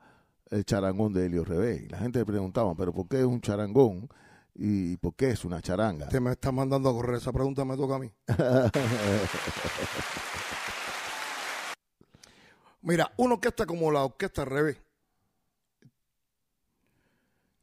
El 0.51 0.65
Charangón 0.65 1.13
de 1.13 1.27
Helio 1.27 1.45
Rebé. 1.45 1.83
Y 1.85 1.89
la 1.89 1.99
gente 1.99 2.21
le 2.21 2.27
preguntaba, 2.27 2.75
¿pero 2.75 2.93
por 2.93 3.09
qué 3.09 3.21
es 3.21 3.25
un 3.25 3.41
charangón? 3.41 4.09
¿Y 4.55 4.97
por 4.97 5.15
qué 5.15 5.31
es 5.31 5.45
una 5.45 5.61
charanga? 5.61 6.09
Te 6.09 6.21
me 6.21 6.33
está 6.33 6.53
mandando 6.53 6.89
a 6.89 6.93
correr. 6.93 7.17
Esa 7.17 7.33
pregunta 7.33 7.65
me 7.65 7.77
toca 7.77 7.97
a 7.97 7.99
mí. 7.99 8.11
Mira, 12.83 13.13
una 13.17 13.35
orquesta 13.35 13.67
como 13.67 13.91
la 13.91 14.05
orquesta 14.05 14.43
al 14.43 14.49
revés. 14.49 14.77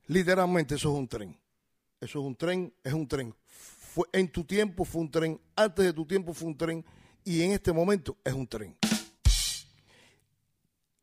Literalmente 0.07 0.75
eso 0.75 0.91
es 0.91 0.99
un 0.99 1.07
tren. 1.07 1.39
Eso 2.01 2.19
es 2.19 2.25
un 2.25 2.35
tren, 2.35 2.73
es 2.83 2.93
un 2.93 3.07
tren. 3.07 3.33
Fue, 3.45 4.05
en 4.11 4.29
tu 4.29 4.43
tiempo 4.43 4.83
fue 4.83 5.01
un 5.01 5.09
tren, 5.09 5.39
antes 5.55 5.85
de 5.85 5.93
tu 5.93 6.05
tiempo 6.05 6.33
fue 6.33 6.49
un 6.49 6.57
tren 6.57 6.83
y 7.23 7.41
en 7.41 7.51
este 7.51 7.71
momento 7.71 8.17
es 8.23 8.33
un 8.33 8.45
tren. 8.45 8.75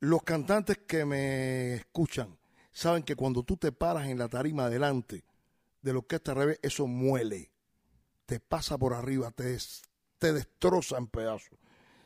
Los 0.01 0.23
cantantes 0.23 0.79
que 0.87 1.05
me 1.05 1.75
escuchan 1.75 2.37
saben 2.73 3.03
que 3.03 3.17
cuando 3.17 3.43
tú 3.43 3.57
te 3.57 3.73
paras 3.73 4.07
en 4.09 4.19
la 4.19 4.29
tarima 4.29 4.65
adelante 4.67 5.25
de 5.83 5.93
la 5.93 5.99
orquesta 5.99 6.35
revés, 6.35 6.59
eso 6.63 6.87
muele, 6.87 7.51
te 8.27 8.41
pasa 8.41 8.79
por 8.79 8.95
arriba, 8.95 9.31
te, 9.31 9.45
des- 9.45 9.83
te 10.19 10.33
destroza 10.33 10.97
en 10.99 11.07
pedazos. 11.07 11.59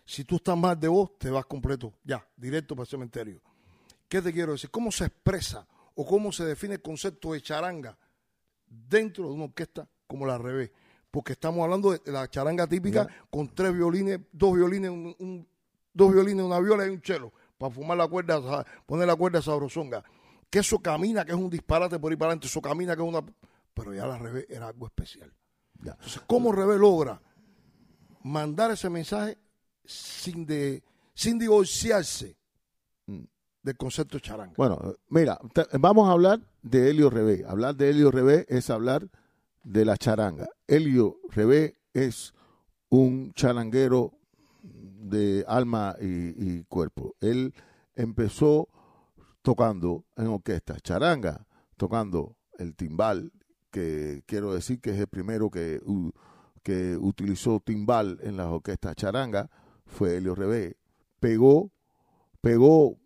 Si 0.05 0.25
tú 0.25 0.37
estás 0.37 0.57
mal 0.57 0.79
de 0.79 0.89
voz, 0.89 1.19
te 1.19 1.31
vas 1.31 1.47
completo, 1.47 1.95
ya, 2.05 2.27
directo 2.37 2.75
para 2.75 2.85
el 2.85 2.89
cementerio. 2.91 3.41
¿Qué 4.09 4.21
te 4.21 4.33
quiero 4.33 4.53
decir? 4.53 4.71
¿Cómo 4.71 4.91
se 4.93 5.07
expresa 5.07 5.67
o 5.95 6.05
cómo 6.07 6.31
se 6.33 6.45
define 6.45 6.75
el 6.75 6.83
concepto 6.83 7.33
de 7.33 7.41
charanga 7.43 7.97
dentro 8.67 9.25
de 9.29 9.35
una 9.35 9.45
orquesta 9.45 9.89
como 10.07 10.27
la 10.27 10.37
revés? 10.39 10.71
Porque 11.11 11.33
estamos 11.33 11.63
hablando 11.65 11.93
de 11.93 12.01
la 12.13 12.29
charanga 12.29 12.67
típica 12.67 13.07
con 13.31 13.55
tres 13.55 13.73
violines, 13.73 14.21
dos 14.33 14.55
violines, 14.55 14.91
un- 14.91 15.15
un- 15.19 15.49
dos 15.93 16.13
violines, 16.13 16.45
una 16.45 16.59
viola 16.61 16.87
y 16.87 16.91
un 16.91 17.01
cello, 17.03 17.33
para 17.59 17.73
fumar 17.73 17.97
la 17.97 18.07
cuerda, 18.09 18.65
poner 18.87 19.07
la 19.07 19.17
cuerda 19.17 19.41
sabrosonga. 19.43 20.05
Que 20.51 20.61
eso 20.61 20.79
camina, 20.79 21.25
que 21.25 21.33
es 21.33 21.39
un 21.39 21.51
disparate 21.51 21.99
por 21.99 22.13
ahí 22.13 22.17
para 22.17 22.31
adelante, 22.31 22.47
eso 22.47 22.61
camina, 22.61 22.95
que 22.97 23.03
es 23.03 23.09
una... 23.09 23.25
Pero 23.75 23.93
ya 23.93 24.07
la 24.07 24.19
revés 24.19 24.47
era 24.49 24.69
algo 24.69 24.87
especial. 24.87 25.33
Ya. 25.83 25.93
Entonces, 25.93 26.23
¿cómo 26.27 26.53
Revés 26.53 26.79
logra 26.79 27.21
mandar 28.23 28.71
ese 28.71 28.89
mensaje 28.89 29.37
sin, 29.85 30.47
de, 30.47 30.83
sin 31.15 31.39
divorciarse 31.39 32.37
Mm. 33.07 33.25
del 33.63 33.77
concepto 33.77 34.17
de 34.17 34.23
charanga? 34.23 34.55
Bueno, 34.57 34.95
mira, 35.09 35.39
te- 35.53 35.67
vamos 35.79 36.09
a 36.09 36.13
hablar 36.13 36.41
de 36.63 36.89
Helio 36.91 37.11
Rebé. 37.11 37.45
Hablar 37.47 37.75
de 37.77 37.91
Helio 37.91 38.11
Rebé 38.11 38.47
es 38.49 38.71
hablar 38.71 39.09
de 39.63 39.85
la 39.85 39.97
charanga. 39.99 40.49
Helio 40.67 41.19
Rebé 41.31 41.77
es 41.93 42.33
un 42.89 43.33
charanguero 43.35 44.13
de 45.05 45.45
alma 45.47 45.97
y, 46.01 46.63
cuerpo. 46.65 47.15
Él 47.21 47.55
empezó 47.95 48.69
tocando 49.43 50.05
en 50.17 50.29
orquesta 50.29 50.81
charanga, 50.81 51.47
tocando 51.77 52.37
el 52.59 52.75
timbal, 52.75 53.33
que 53.71 54.23
quiero 54.27 54.55
decir 54.55 54.81
que 54.81 54.91
es 54.91 54.99
el 54.99 55.09
primero 55.09 55.51
que, 55.51 55.81
que 56.63 56.97
utilizó 56.97 57.61
timbal 57.61 58.19
en 58.23 58.37
las 58.37 58.47
orquestas 58.47 58.97
charanga, 58.97 59.51
fue 59.87 60.17
Helio 60.17 60.35
Rebé. 60.35 60.77
Pegó, 61.21 61.71
pegó 62.41 62.97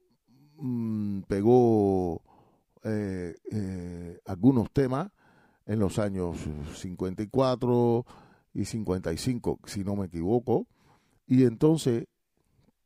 mm, 0.58 1.22
pegó 1.22 2.22
eh, 2.84 3.34
eh, 3.50 4.20
algunos 4.26 4.70
temas 4.72 5.10
en 5.66 5.80
los 5.80 5.98
años 5.98 6.36
54 6.74 8.06
y 8.54 8.64
55, 8.64 9.60
si 9.66 9.84
no 9.84 9.96
me 9.96 10.06
equivoco, 10.06 10.66
y 11.28 11.44
entonces 11.44 12.06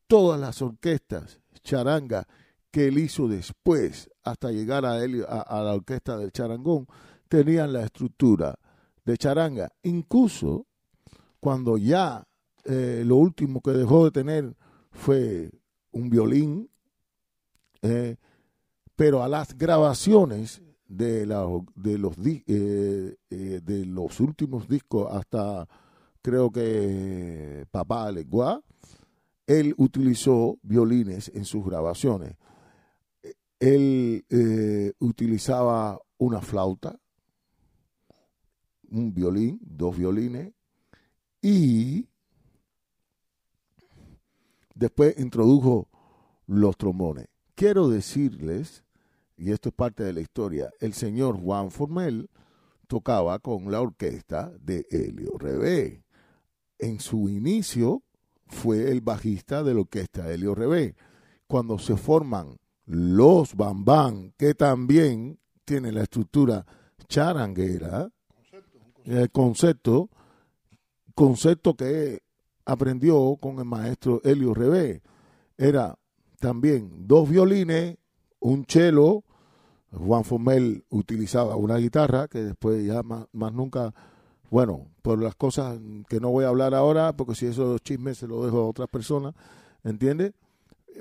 todas 0.06 0.38
las 0.38 0.60
orquestas 0.60 1.40
charanga 1.62 2.26
que 2.70 2.88
él 2.88 2.98
hizo 2.98 3.28
después, 3.28 4.10
hasta 4.24 4.50
llegar 4.50 4.84
a, 4.84 5.02
él, 5.02 5.24
a, 5.28 5.62
la 5.62 5.74
orquesta 5.74 6.16
del 6.16 6.32
charangón, 6.32 6.86
tenían 7.28 7.72
la 7.72 7.84
estructura 7.84 8.58
de 9.04 9.16
charanga. 9.16 9.70
Incluso 9.82 10.66
cuando 11.38 11.76
ya 11.76 12.26
eh, 12.64 13.04
lo 13.06 13.16
último 13.16 13.60
que 13.60 13.72
dejó 13.72 14.06
de 14.06 14.10
tener 14.10 14.56
fue 14.90 15.50
un 15.92 16.08
violín, 16.08 16.68
eh, 17.82 18.16
pero 18.96 19.22
a 19.22 19.28
las 19.28 19.56
grabaciones 19.56 20.62
de, 20.86 21.26
la, 21.26 21.46
de, 21.74 21.98
los, 21.98 22.16
eh, 22.24 23.16
de 23.28 23.86
los 23.86 24.20
últimos 24.20 24.68
discos 24.68 25.12
hasta 25.12 25.68
creo 26.22 26.50
que 26.50 27.66
Papá 27.70 28.10
Legua, 28.10 28.62
él 29.46 29.74
utilizó 29.76 30.58
violines 30.62 31.30
en 31.34 31.44
sus 31.44 31.64
grabaciones. 31.64 32.36
Él 33.58 34.24
eh, 34.30 34.92
utilizaba 35.00 36.00
una 36.18 36.40
flauta, 36.40 36.98
un 38.90 39.12
violín, 39.12 39.60
dos 39.62 39.96
violines, 39.96 40.52
y 41.40 42.08
después 44.74 45.18
introdujo 45.18 45.88
los 46.46 46.76
trombones. 46.76 47.26
Quiero 47.54 47.88
decirles, 47.88 48.84
y 49.36 49.50
esto 49.50 49.70
es 49.70 49.74
parte 49.74 50.04
de 50.04 50.12
la 50.12 50.20
historia, 50.20 50.70
el 50.80 50.92
señor 50.92 51.40
Juan 51.40 51.70
Formel 51.70 52.30
tocaba 52.86 53.38
con 53.38 53.70
la 53.70 53.80
orquesta 53.80 54.52
de 54.60 54.86
Helio 54.90 55.36
Rebé. 55.38 56.04
En 56.82 56.98
su 56.98 57.28
inicio 57.28 58.02
fue 58.48 58.90
el 58.90 59.00
bajista 59.02 59.62
de 59.62 59.72
la 59.72 59.80
orquesta 59.80 60.32
Helio 60.32 60.52
Rebé. 60.52 60.96
Cuando 61.46 61.78
se 61.78 61.96
forman 61.96 62.58
los 62.86 63.54
Bambán, 63.54 64.34
que 64.36 64.54
también 64.54 65.38
tienen 65.64 65.94
la 65.94 66.02
estructura 66.02 66.66
charanguera, 67.06 68.08
el 69.04 69.30
concepto, 69.30 70.10
concepto 71.14 71.76
que 71.76 72.20
aprendió 72.64 73.36
con 73.40 73.60
el 73.60 73.64
maestro 73.64 74.20
Helio 74.24 74.52
Rebé. 74.52 75.02
Era 75.56 75.96
también 76.40 77.06
dos 77.06 77.30
violines, 77.30 77.96
un 78.40 78.64
cello, 78.66 79.22
Juan 79.92 80.24
Formel 80.24 80.84
utilizaba 80.88 81.54
una 81.54 81.76
guitarra 81.76 82.26
que 82.26 82.42
después 82.42 82.84
ya 82.84 83.04
más, 83.04 83.26
más, 83.30 83.52
nunca, 83.52 83.94
bueno, 84.52 84.86
por 85.00 85.18
las 85.18 85.34
cosas 85.34 85.80
que 86.10 86.20
no 86.20 86.28
voy 86.28 86.44
a 86.44 86.48
hablar 86.48 86.74
ahora, 86.74 87.14
porque 87.14 87.34
si 87.34 87.46
esos 87.46 87.80
chismes 87.80 88.18
se 88.18 88.28
los 88.28 88.44
dejo 88.44 88.58
a 88.58 88.68
otras 88.68 88.86
personas, 88.86 89.34
¿entiendes? 89.82 90.34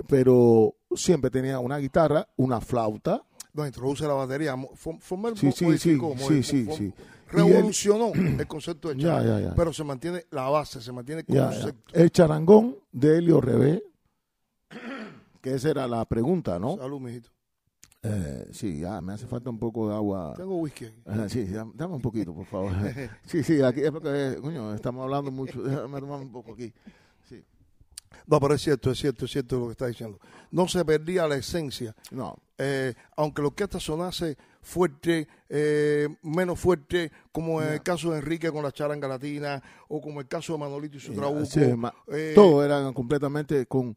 Pero 0.08 0.74
siempre 0.96 1.30
tenía 1.30 1.58
una 1.58 1.76
guitarra, 1.76 2.26
una 2.36 2.62
flauta. 2.62 3.22
No, 3.52 3.66
introduce 3.66 4.06
la 4.06 4.14
batería. 4.14 4.56
Formel 4.74 5.36
sí, 5.36 5.52
sí, 5.52 5.66
sí, 5.76 6.00
sí, 6.16 6.42
sí, 6.42 6.68
sí. 6.74 6.94
Revolucionó 7.28 8.12
el, 8.14 8.40
el, 8.40 8.46
concepto 8.48 8.88
de 8.88 8.96
ya, 8.96 9.22
ya, 9.22 9.38
ya. 9.38 9.54
pero 9.54 9.70
se 9.74 9.84
mantiene 9.84 10.24
la 10.30 10.48
base, 10.48 10.80
se 10.80 10.90
mantiene 10.90 11.22
el 11.28 11.36
concepto. 11.36 11.92
El 11.94 12.10
charangón 12.10 12.78
de 12.90 13.18
Helio 13.18 13.42
Rebé, 13.42 13.84
que 15.42 15.56
esa 15.56 15.68
era 15.68 15.86
la 15.86 16.02
pregunta, 16.06 16.58
¿no? 16.58 16.78
Salud, 16.78 17.00
mijito. 17.00 17.28
Eh, 18.04 18.48
sí, 18.50 18.80
ya, 18.80 19.00
me 19.00 19.12
hace 19.12 19.26
falta 19.28 19.48
un 19.48 19.58
poco 19.58 19.88
de 19.88 19.94
agua. 19.94 20.34
Tengo 20.36 20.56
whisky. 20.56 20.86
Eh, 20.86 21.26
sí, 21.28 21.44
dame, 21.44 21.94
un 21.94 22.00
poquito, 22.00 22.34
por 22.34 22.46
favor. 22.46 22.72
sí, 23.26 23.44
sí, 23.44 23.62
aquí 23.62 23.80
es 23.80 23.92
porque, 23.92 24.38
coño, 24.40 24.74
estamos 24.74 25.04
hablando 25.04 25.30
mucho. 25.30 25.62
Déjame 25.62 26.00
tomar 26.00 26.20
un 26.20 26.32
poco 26.32 26.54
aquí. 26.54 26.72
Sí. 27.28 27.44
No, 28.26 28.40
pero 28.40 28.54
es 28.54 28.62
cierto, 28.62 28.90
es 28.90 28.98
cierto, 28.98 29.26
es 29.26 29.30
cierto 29.30 29.60
lo 29.60 29.66
que 29.66 29.72
está 29.72 29.86
diciendo. 29.86 30.18
No 30.50 30.66
se 30.66 30.84
perdía 30.84 31.28
la 31.28 31.36
esencia. 31.36 31.94
No. 32.10 32.36
Eh, 32.58 32.92
aunque 33.16 33.40
la 33.40 33.48
orquesta 33.48 33.78
sonase 33.78 34.36
fuerte, 34.60 35.28
eh, 35.48 36.08
menos 36.22 36.58
fuerte, 36.58 37.12
como 37.30 37.60
en 37.60 37.68
yeah. 37.68 37.74
el 37.74 37.82
caso 37.82 38.10
de 38.10 38.18
Enrique 38.18 38.50
con 38.50 38.64
la 38.64 38.72
charanga 38.72 39.06
latina, 39.06 39.62
o 39.88 40.00
como 40.00 40.20
el 40.20 40.26
caso 40.26 40.54
de 40.54 40.58
Manolito 40.58 40.96
y 40.96 41.00
su 41.00 41.14
trabuco. 41.14 41.44
Sí, 41.44 41.60
eh, 42.08 42.32
todo 42.34 42.64
eran 42.64 42.92
completamente 42.92 43.66
con 43.66 43.94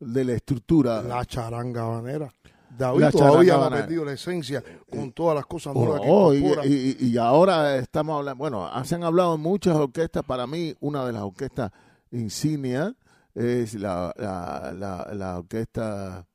de 0.00 0.24
la 0.24 0.32
estructura. 0.32 1.02
La 1.02 1.24
charanga 1.24 1.84
banera. 1.84 2.32
David 2.76 3.00
la 3.00 3.10
todavía 3.10 3.56
no 3.56 3.64
ha 3.64 3.70
perdido 3.70 4.04
la 4.04 4.12
esencia 4.12 4.62
con 4.90 5.12
todas 5.12 5.36
las 5.36 5.46
cosas 5.46 5.74
nuevas 5.74 6.00
oh, 6.04 6.30
que 6.30 6.38
incorpora. 6.38 6.66
Y, 6.66 6.96
y, 6.98 7.06
y, 7.06 7.18
ahora 7.18 7.76
estamos 7.76 8.18
hablando, 8.18 8.38
bueno, 8.38 8.84
se 8.84 8.94
han 8.94 9.04
hablado 9.04 9.38
muchas 9.38 9.76
orquestas, 9.76 10.24
para 10.24 10.46
mí 10.46 10.74
una 10.80 11.04
de 11.06 11.12
las 11.12 11.22
orquestas 11.22 11.70
insignias 12.10 12.92
es 13.34 13.74
la, 13.74 14.12
la, 14.16 14.72
la, 14.76 15.14
la 15.14 15.38
orquesta 15.38 16.26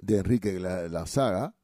de 0.00 0.18
Enrique, 0.18 0.58
la, 0.58 0.88
la 0.88 1.06
saga. 1.06 1.54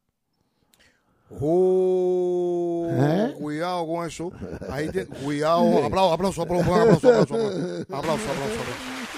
Oh, 1.41 2.89
¿Eh? 2.89 3.35
Cuidado 3.37 3.87
con 3.87 4.07
eso. 4.07 4.31
Ahí 4.71 4.89
te, 4.91 5.07
cuidado. 5.25 5.85
Aplauso, 5.85 6.13
aplauso, 6.13 6.43
aplauso, 6.43 6.75
aplauso, 6.75 7.09
aplauso, 7.09 7.35
aplauso, 7.35 7.97
aplauso, 7.97 8.31
aplauso. 8.31 9.16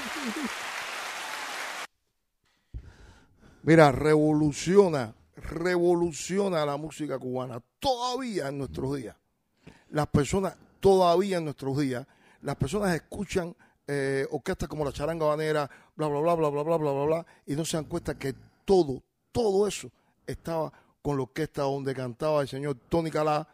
Mira, 3.69 3.93
revoluciona, 3.93 5.15
revoluciona 5.37 6.65
la 6.65 6.79
música 6.79 7.19
cubana. 7.19 7.63
Todavía 7.79 8.49
en 8.49 8.57
nuestros 8.57 8.97
días. 8.97 9.15
Las 9.91 10.07
personas, 10.07 10.57
todavía 10.81 11.37
en 11.37 11.45
nuestros 11.45 11.77
días, 11.77 12.07
las 12.41 12.57
personas 12.57 12.95
escuchan 12.95 13.55
eh, 13.87 14.27
orquestas 14.31 14.71
como 14.71 14.87
la 14.87 14.93
charanga 14.93 15.27
banera, 15.27 15.69
bla, 15.95 16.09
bla, 16.09 16.19
bla, 16.19 16.35
bla, 16.35 16.49
bla, 16.49 16.63
bla, 16.63 16.77
bla, 16.79 16.93
bla, 16.93 17.05
bla, 17.05 17.27
y 17.45 17.57
no 17.57 17.65
se 17.67 17.77
dan 17.77 17.85
cuenta 17.85 18.15
que 18.19 18.35
todo, 18.65 19.03
todo 19.33 19.69
eso 19.69 19.91
estaba 20.27 20.73
con 21.03 21.19
la 21.19 21.25
orquesta 21.25 21.61
donde 21.61 21.95
cantaba 21.95 22.41
el 22.41 22.49
señor 22.49 22.79
Tony 22.89 23.11
Calá, 23.11 23.47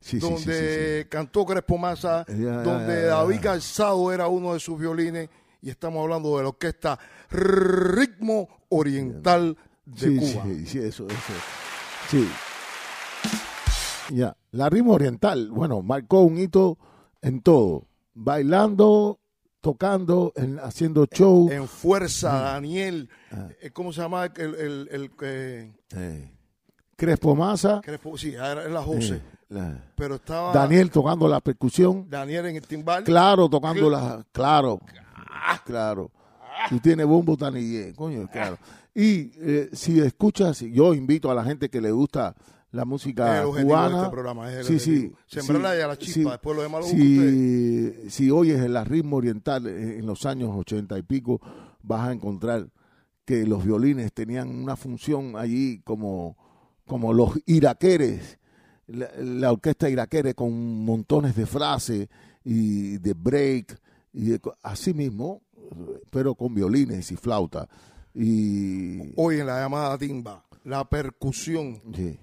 Sí, 0.00 0.20
sí, 0.20 0.26
sí, 0.28 0.36
sí, 0.36 0.44
donde 0.46 1.06
cantó 1.10 1.44
Crespo 1.44 1.76
Massa, 1.76 2.24
ya, 2.28 2.62
donde 2.62 2.94
ya, 2.94 3.00
ya. 3.00 3.06
David 3.08 3.40
Calzado 3.42 4.12
era 4.12 4.28
uno 4.28 4.54
de 4.54 4.60
sus 4.60 4.78
violines, 4.78 5.28
y 5.62 5.70
estamos 5.70 6.02
hablando 6.02 6.36
de 6.36 6.42
la 6.44 6.48
orquesta 6.50 6.98
Ritmo 7.30 8.48
Oriental 8.68 9.56
de 9.84 9.98
sí, 10.00 10.16
Cuba. 10.34 10.44
Sí, 10.44 10.66
sí, 10.66 10.78
eso, 10.78 11.06
eso. 11.06 11.32
Sí. 12.08 12.28
Ya, 14.12 14.36
la 14.50 14.68
ritmo 14.68 14.92
oriental, 14.94 15.50
bueno, 15.50 15.82
marcó 15.82 16.22
un 16.22 16.38
hito 16.38 16.78
en 17.22 17.40
todo, 17.42 17.86
bailando, 18.12 19.20
tocando, 19.60 20.32
en- 20.34 20.58
haciendo 20.58 21.06
show. 21.06 21.48
En 21.50 21.68
fuerza, 21.68 22.40
Daniel, 22.40 23.08
Ah. 23.30 23.48
eh, 23.60 23.70
¿cómo 23.70 23.92
se 23.92 24.00
llama? 24.00 24.24
El, 24.36 24.54
el, 24.56 24.88
el, 24.90 25.10
eh, 25.22 25.72
Eh, 25.94 26.32
Crespo 26.96 27.36
Massa, 27.36 27.80
Crespo, 27.82 28.18
sí, 28.18 28.34
era 28.34 28.68
la 28.68 28.82
José, 28.82 29.16
eh, 29.16 29.22
la- 29.50 29.80
pero 29.94 30.16
estaba 30.16 30.52
Daniel 30.52 30.90
tocando 30.90 31.28
la 31.28 31.40
percusión, 31.40 32.06
Daniel 32.10 32.46
en 32.46 32.56
el 32.56 32.66
timbal. 32.66 33.04
claro, 33.04 33.48
tocando 33.48 33.88
la, 33.88 34.24
claro, 34.32 34.80
claro. 35.64 36.10
Tú 36.68 36.78
tienes 36.80 37.06
bombo 37.06 37.36
tan 37.36 37.54
y 37.56 37.92
coño, 37.94 38.28
claro. 38.30 38.58
Y 38.94 39.32
eh, 39.38 39.70
si 39.72 40.00
escuchas, 40.00 40.60
yo 40.60 40.94
invito 40.94 41.30
a 41.30 41.34
la 41.34 41.44
gente 41.44 41.68
que 41.70 41.80
le 41.80 41.90
gusta 41.90 42.34
la 42.72 42.82
Es 42.82 42.88
música 42.88 43.42
el 43.42 43.64
cubana, 43.64 43.88
de 43.88 44.02
este 44.02 44.10
programa. 44.10 44.52
Es 44.52 44.68
el 44.68 44.78
sí, 44.78 44.78
sí. 44.78 45.12
Sembrarla 45.26 45.74
sí, 45.74 45.80
a 45.80 45.86
la 45.86 45.96
chispa, 45.96 46.12
sí, 46.14 46.24
después 46.24 46.56
lo 46.56 46.62
demás 46.62 46.80
lo 46.82 46.86
si, 46.86 48.10
si 48.10 48.30
oyes 48.30 48.60
el 48.60 48.84
ritmo 48.84 49.16
oriental 49.16 49.66
eh, 49.66 49.98
en 49.98 50.06
los 50.06 50.26
años 50.26 50.50
ochenta 50.52 50.98
y 50.98 51.02
pico, 51.02 51.40
vas 51.82 52.08
a 52.08 52.12
encontrar 52.12 52.68
que 53.24 53.46
los 53.46 53.64
violines 53.64 54.12
tenían 54.12 54.48
una 54.48 54.76
función 54.76 55.36
allí 55.36 55.80
como, 55.84 56.36
como 56.86 57.12
los 57.12 57.38
iraqueres, 57.46 58.38
la, 58.86 59.08
la 59.18 59.52
orquesta 59.52 59.88
iraquere 59.88 60.34
con 60.34 60.84
montones 60.84 61.34
de 61.36 61.46
frases 61.46 62.08
y 62.44 62.98
de 62.98 63.14
break, 63.14 63.79
y 64.12 64.36
así 64.62 64.94
mismo, 64.94 65.42
pero 66.10 66.34
con 66.34 66.54
violines 66.54 67.10
y 67.12 67.16
flauta. 67.16 67.68
Y, 68.14 69.12
Hoy 69.16 69.40
en 69.40 69.46
la 69.46 69.60
llamada 69.60 69.96
timba, 69.98 70.44
la 70.64 70.84
percusión, 70.88 71.80
sí, 71.94 72.18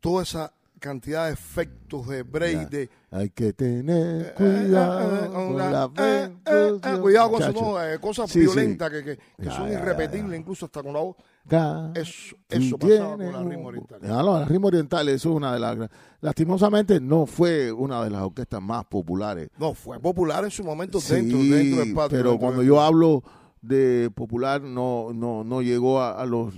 toda 0.00 0.24
esa 0.24 0.54
cantidad 0.82 1.26
de 1.28 1.32
efectos 1.32 2.08
de 2.08 2.22
break, 2.24 2.68
de 2.68 2.90
hay 3.10 3.30
que 3.30 3.52
tener 3.52 4.34
cuidado 4.34 5.32
con 5.32 5.56
la- 5.56 5.88
cuidado 7.00 7.30
con 7.30 7.42
eso, 7.42 7.52
no, 7.52 7.82
eh, 7.82 7.98
cosas 8.00 8.28
Sí, 8.30 8.40
sí. 8.40 8.46
violentas 8.46 8.90
que, 8.90 9.04
que, 9.04 9.16
que 9.16 9.44
Ya, 9.44 9.52
son 9.56 9.68
ya, 9.68 9.74
irrepetibles, 9.78 10.30
ya. 10.32 10.36
incluso 10.36 10.66
hasta 10.66 10.82
con 10.82 10.92
la 10.92 11.00
voz. 11.00 11.16
Eso, 11.94 12.36
eso 12.48 12.78
pasaba 12.78 13.16
con 13.16 13.32
la 13.32 13.42
ritmo 13.44 13.68
oriental. 13.68 13.98
No, 14.02 14.38
la 14.38 14.44
ritmo 14.44 14.66
oriental 14.68 15.08
eso 15.08 15.30
es 15.30 15.36
una 15.36 15.52
de 15.54 15.60
las 15.60 15.78
lastimosamente 16.20 17.00
no 17.00 17.26
fue 17.26 17.72
una 17.72 18.02
de 18.04 18.10
las 18.10 18.22
orquestas 18.22 18.62
más 18.62 18.84
populares 18.84 19.48
No, 19.58 19.74
fue 19.74 19.98
popular 19.98 20.44
en 20.44 20.50
su 20.52 20.62
momento 20.64 21.00
Sí, 21.00 21.14
dentro, 21.14 21.38
dentro 21.38 21.84
del 21.84 21.94
patio. 21.94 22.16
pero 22.18 22.38
cuando 22.38 22.60
del- 22.60 22.68
yo 22.68 22.80
hablo 22.80 23.22
de 23.60 24.10
popular 24.14 24.60
no 24.62 25.12
no 25.14 25.42
no 25.44 25.62
llegó 25.62 26.00
a, 26.00 26.20
a 26.20 26.26
los 26.26 26.54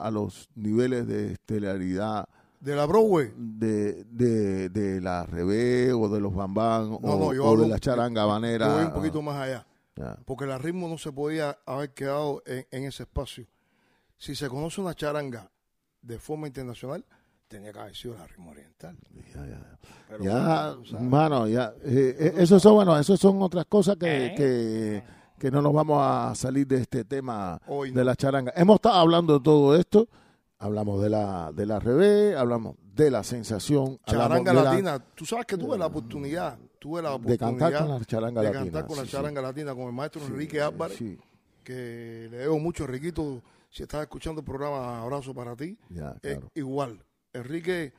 a 0.00 0.10
los 0.10 0.48
niveles 0.54 1.06
de 1.06 1.32
estelaridad 1.32 2.26
De 2.62 2.76
la 2.76 2.86
Broadway. 2.86 3.32
de, 3.36 4.04
de, 4.04 4.68
de 4.68 5.00
la 5.00 5.26
Rebe 5.26 5.92
o 5.92 6.08
de 6.08 6.20
los 6.20 6.32
Bambán 6.32 6.90
No, 6.90 6.96
o, 6.96 7.18
no, 7.18 7.34
yo 7.34 7.44
o 7.44 7.50
hablo- 7.50 7.62
de 7.64 7.68
la 7.68 7.78
charanga 7.80 8.22
Yo 8.22 8.28
banera 8.28 8.72
voy 8.74 8.84
un 8.84 8.92
poquito 8.92 9.20
más 9.20 9.36
allá. 9.36 9.66
Ya. 9.96 10.16
Porque 10.24 10.44
el 10.44 10.58
ritmo 10.60 10.86
no 10.88 10.96
se 10.96 11.10
podía 11.12 11.58
haber 11.66 11.92
quedado 11.92 12.42
en, 12.46 12.64
en 12.70 12.84
ese 12.84 13.02
espacio. 13.02 13.46
Si 14.16 14.34
se 14.36 14.48
conoce 14.48 14.80
una 14.80 14.94
charanga 14.94 15.50
de 16.00 16.18
forma 16.20 16.46
internacional, 16.46 17.04
tenía 17.48 17.72
que 17.72 17.78
haber 17.80 17.96
sido 17.96 18.14
la 18.14 18.26
ritmo 18.28 18.52
oriental. 18.52 18.96
Ya, 19.34 19.44
ya. 19.46 19.78
Pero 20.08 20.24
Ya, 20.24 20.74
bueno, 20.76 21.00
mano, 21.10 21.48
ya. 21.48 21.74
Eh, 21.84 22.16
eh, 22.18 22.34
eso 22.38 22.60
son, 22.60 22.74
bueno, 22.76 22.96
eso 22.96 23.16
son 23.16 23.42
otras 23.42 23.66
cosas 23.66 23.96
que, 23.96 24.34
que, 24.36 25.02
que 25.38 25.50
no 25.50 25.60
nos 25.60 25.72
vamos 25.72 25.98
a 26.00 26.32
salir 26.36 26.66
de 26.66 26.76
este 26.80 27.04
tema 27.04 27.60
Hoy 27.66 27.90
de 27.90 28.04
la 28.04 28.14
charanga. 28.14 28.52
Hemos 28.54 28.76
estado 28.76 28.94
hablando 28.94 29.38
de 29.38 29.44
todo 29.44 29.74
esto. 29.76 30.08
Hablamos 30.62 31.02
de 31.02 31.10
la, 31.10 31.50
de 31.52 31.66
la 31.66 31.80
revés, 31.80 32.36
hablamos 32.36 32.76
de 32.94 33.10
la 33.10 33.24
sensación. 33.24 33.98
charanga 34.06 34.52
de 34.52 34.56
la- 34.56 34.64
latina. 34.70 34.98
Tú 35.14 35.24
sabes 35.26 35.44
que 35.46 35.56
tuve 35.58 35.76
la 35.76 35.86
oportunidad, 35.86 36.56
tuve 36.78 37.02
la 37.02 37.10
de 37.10 37.14
oportunidad 37.16 37.48
cantar 37.48 37.78
con 37.86 37.88
la 37.98 38.04
charanga 38.04 38.40
de 38.40 38.46
latina. 38.46 38.62
cantar 38.64 38.86
con 38.86 38.96
la 38.98 39.04
sí. 39.04 39.10
charanga 39.10 39.42
latina 39.42 39.74
con 39.74 39.84
el 39.86 39.92
maestro 39.92 40.24
Enrique 40.24 40.60
Álvarez, 40.60 40.98
que 41.64 42.28
le 42.30 42.36
debo 42.38 42.58
mucho, 42.58 42.84
Enriquito. 42.84 43.42
Si 43.70 43.82
estás 43.82 44.02
escuchando 44.02 44.40
el 44.40 44.44
programa, 44.44 45.00
abrazo 45.02 45.34
para 45.34 45.56
ti. 45.56 45.78
ya, 45.88 46.14
Eh, 46.22 46.38
igual, 46.54 47.02
Enrique 47.32 47.92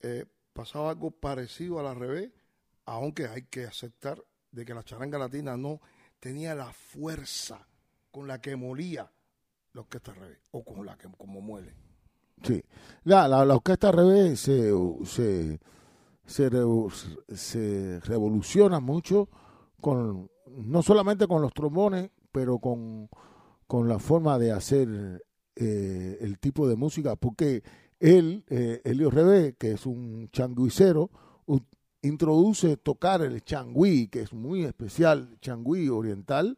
eh, 0.00 0.24
pasaba 0.52 0.90
algo 0.90 1.10
parecido 1.10 1.80
a 1.80 1.82
la 1.82 1.92
revés, 1.94 2.30
aunque 2.86 3.26
hay 3.26 3.42
que 3.42 3.66
aceptar 3.66 4.22
de 4.52 4.64
que 4.64 4.72
la 4.72 4.82
charanga 4.84 5.18
latina 5.18 5.56
no 5.56 5.80
tenía 6.20 6.54
la 6.54 6.72
fuerza 6.72 7.66
con 8.10 8.26
la 8.28 8.40
que 8.40 8.56
molía 8.56 9.10
la 9.72 9.80
orquesta 9.82 10.12
al 10.12 10.16
revés, 10.18 10.38
o 10.52 10.64
con 10.64 10.86
la 10.86 10.96
que 10.96 11.08
como 11.18 11.40
muele. 11.40 11.74
Sí. 12.42 12.62
La, 13.04 13.28
la, 13.28 13.44
la 13.44 13.54
orquesta 13.54 13.88
al 13.88 13.94
revés 13.94 14.40
se, 14.40 14.72
se, 15.04 15.58
se, 16.26 16.50
se 17.34 18.00
revoluciona 18.00 18.80
mucho 18.80 19.28
con 19.80 20.30
no 20.46 20.82
solamente 20.82 21.26
con 21.26 21.42
los 21.42 21.52
trombones, 21.52 22.10
pero 22.32 22.58
con, 22.58 23.08
con 23.66 23.88
la 23.88 23.98
forma 23.98 24.38
de 24.38 24.52
hacer 24.52 25.24
eh, 25.56 26.18
el 26.20 26.38
tipo 26.38 26.68
de 26.68 26.76
música, 26.76 27.16
porque 27.16 27.62
él, 27.98 28.44
eh, 28.48 28.80
Elio 28.84 29.10
Revés, 29.10 29.54
que 29.58 29.72
es 29.72 29.86
un 29.86 30.28
changuicero, 30.32 31.10
introduce 32.02 32.78
tocar 32.78 33.20
el 33.20 33.44
changüí, 33.44 34.08
que 34.08 34.22
es 34.22 34.32
muy 34.32 34.64
especial, 34.64 35.36
changüí 35.40 35.88
oriental 35.88 36.56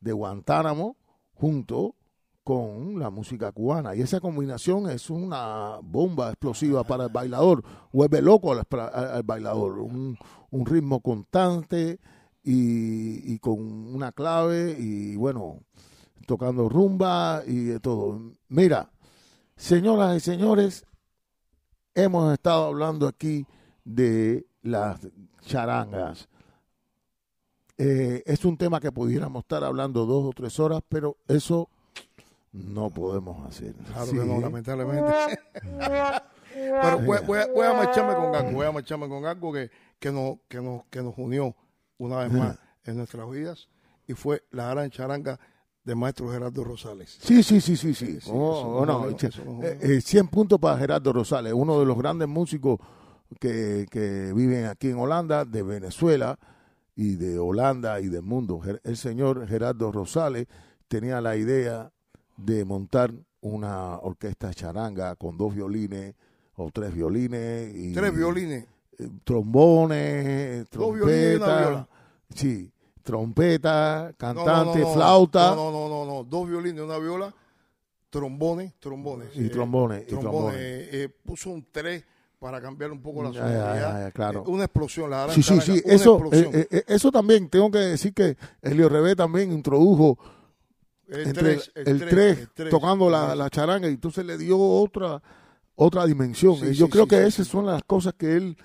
de 0.00 0.12
Guantánamo, 0.12 0.96
junto 1.32 1.96
con 2.44 2.98
la 2.98 3.10
música 3.10 3.52
cubana. 3.52 3.94
Y 3.94 4.02
esa 4.02 4.20
combinación 4.20 4.90
es 4.90 5.10
una 5.10 5.78
bomba 5.82 6.30
explosiva 6.30 6.84
para 6.84 7.04
el 7.04 7.10
bailador. 7.10 7.62
Vuelve 7.92 8.20
loco 8.22 8.52
al, 8.52 9.22
bailador. 9.24 9.78
Un, 9.78 10.18
un 10.50 10.66
ritmo 10.66 11.00
constante 11.00 12.00
y, 12.42 13.32
y 13.32 13.38
con 13.38 13.60
una 13.60 14.12
clave 14.12 14.76
y 14.78 15.16
bueno, 15.16 15.60
tocando 16.26 16.68
rumba 16.68 17.42
y 17.46 17.64
de 17.64 17.80
todo. 17.80 18.20
Mira, 18.48 18.90
señoras 19.56 20.16
y 20.16 20.20
señores, 20.20 20.84
hemos 21.94 22.32
estado 22.32 22.66
hablando 22.66 23.06
aquí 23.06 23.46
de 23.84 24.46
las 24.62 25.00
charangas. 25.40 26.28
Eh, 27.78 28.22
es 28.26 28.44
un 28.44 28.56
tema 28.56 28.80
que 28.80 28.92
pudiéramos 28.92 29.42
estar 29.42 29.64
hablando 29.64 30.06
dos 30.06 30.26
o 30.26 30.30
tres 30.30 30.58
horas, 30.60 30.82
pero 30.88 31.16
eso 31.26 31.68
no 32.52 32.90
podemos 32.90 33.46
hacer. 33.46 33.74
Claro 33.74 34.06
Sí. 34.06 34.12
que 34.18 34.24
no, 34.24 34.40
lamentablemente. 34.40 35.12
Pero 36.54 36.98
voy, 37.00 37.18
voy 37.26 37.38
a, 37.38 37.46
voy 37.46 37.66
a 37.66 37.72
marcharme 37.72 38.14
con 38.14 38.34
algo, 38.34 38.52
voy 38.52 38.66
a 38.66 38.72
marcharme 38.72 39.08
con 39.08 39.24
algo 39.24 39.52
que, 39.52 39.70
que, 39.98 40.12
nos, 40.12 40.36
que, 40.48 40.60
nos, 40.60 40.84
que 40.90 41.02
nos 41.02 41.14
unió 41.16 41.56
una 41.98 42.18
vez 42.18 42.32
más 42.32 42.58
en 42.84 42.96
nuestras 42.98 43.30
vidas 43.30 43.68
y 44.06 44.12
fue 44.14 44.44
la 44.50 44.68
gran 44.70 44.90
charanga 44.90 45.38
del 45.82 45.96
maestro 45.96 46.30
Gerardo 46.30 46.62
Rosales. 46.62 47.18
Sí, 47.22 47.42
sí, 47.42 47.60
sí, 47.60 47.76
sí, 47.76 47.94
sí. 47.94 48.20
Sí, 48.20 48.30
Oh, 48.32 48.52
eso 48.52 48.68
oh, 48.68 48.86
no, 48.86 49.00
no, 49.00 49.10
no, 49.10 49.16
che- 49.16 49.28
eso 49.28 49.42
no, 49.44 49.62
eh, 49.64 49.78
no. 49.82 49.88
eh, 49.90 50.00
100 50.00 50.28
puntos 50.28 50.58
para 50.60 50.76
Gerardo 50.78 51.12
Rosales, 51.12 51.52
uno 51.54 51.80
de 51.80 51.86
los 51.86 51.96
grandes 51.96 52.28
músicos 52.28 52.78
que, 53.40 53.86
que 53.90 54.32
viven 54.34 54.66
aquí 54.66 54.90
en 54.90 54.98
Holanda, 54.98 55.44
de 55.46 55.62
Venezuela 55.62 56.38
y 56.94 57.14
de 57.16 57.38
Holanda 57.38 57.98
y 58.00 58.08
del 58.08 58.22
mundo. 58.22 58.60
El 58.84 58.96
señor 58.98 59.48
Gerardo 59.48 59.90
Rosales 59.90 60.46
tenía 60.86 61.20
la 61.22 61.34
idea 61.36 61.90
de 62.44 62.64
montar 62.64 63.12
una 63.40 63.98
orquesta 63.98 64.52
charanga 64.54 65.16
con 65.16 65.36
dos 65.36 65.54
violines 65.54 66.14
o 66.56 66.70
tres 66.70 66.94
violines. 66.94 67.74
Y, 67.74 67.92
Tres 67.92 68.14
violines, 68.14 68.64
eh, 68.98 69.08
trombones, 69.24 70.66
Dos 70.70 70.94
violines 70.94 71.32
y 71.32 71.36
una 71.36 71.44
trompeta, 71.46 71.60
viola. 71.68 71.88
sí, 72.34 72.72
trompeta, 73.02 74.08
no, 74.10 74.16
cantante, 74.16 74.80
no, 74.80 74.86
no, 74.86 74.92
flauta 74.94 75.54
No, 75.54 75.70
no, 75.72 75.88
no, 75.88 76.06
no, 76.06 76.24
dos 76.24 76.48
violines, 76.48 76.82
una 76.82 76.98
viola, 76.98 77.34
trombones, 78.10 78.74
trombones. 78.78 79.28
y 79.34 79.46
eh, 79.46 79.50
trombones, 79.50 80.02
y 80.06 80.06
trombones. 80.10 80.56
eh, 80.60 80.88
eh, 80.92 81.08
puso 81.24 81.50
un 81.50 81.66
tres 81.70 82.04
para 82.38 82.60
cambiar 82.60 82.90
un 82.90 83.00
poco 83.00 83.22
la 83.22 83.32
sonoridad. 83.32 84.12
claro. 84.12 84.44
Eh, 84.46 84.50
una 84.50 84.64
explosión, 84.64 85.08
la 85.10 85.28
Sí, 85.30 85.42
sí, 85.42 85.60
sí, 85.60 85.82
eso, 85.84 86.20
eso 86.88 87.12
también, 87.12 87.48
tengo 87.48 87.70
que 87.70 87.78
decir 87.78 88.12
que 88.12 88.36
Elio 88.62 88.88
Rebé 88.88 89.14
también 89.16 89.52
introdujo 89.52 90.18
El 91.12 91.26
entre 91.28 91.42
tres, 91.42 91.72
el 91.74 91.88
el 91.88 91.98
tres, 91.98 92.10
3 92.10 92.38
el 92.38 92.48
tres. 92.54 92.70
tocando 92.70 93.08
la, 93.10 93.34
la 93.36 93.50
charanga 93.50 93.88
y 93.88 93.92
entonces 93.92 94.24
le 94.24 94.36
dio 94.38 94.58
otra 94.58 95.22
otra 95.74 96.06
dimensión. 96.06 96.56
Sí, 96.56 96.66
y 96.66 96.72
yo 96.74 96.86
sí, 96.86 96.92
creo 96.92 97.04
sí, 97.04 97.10
que 97.10 97.16
sí, 97.22 97.22
esas 97.28 97.46
sí. 97.46 97.52
son 97.52 97.66
las 97.66 97.82
cosas 97.84 98.14
que 98.16 98.36
él 98.36 98.56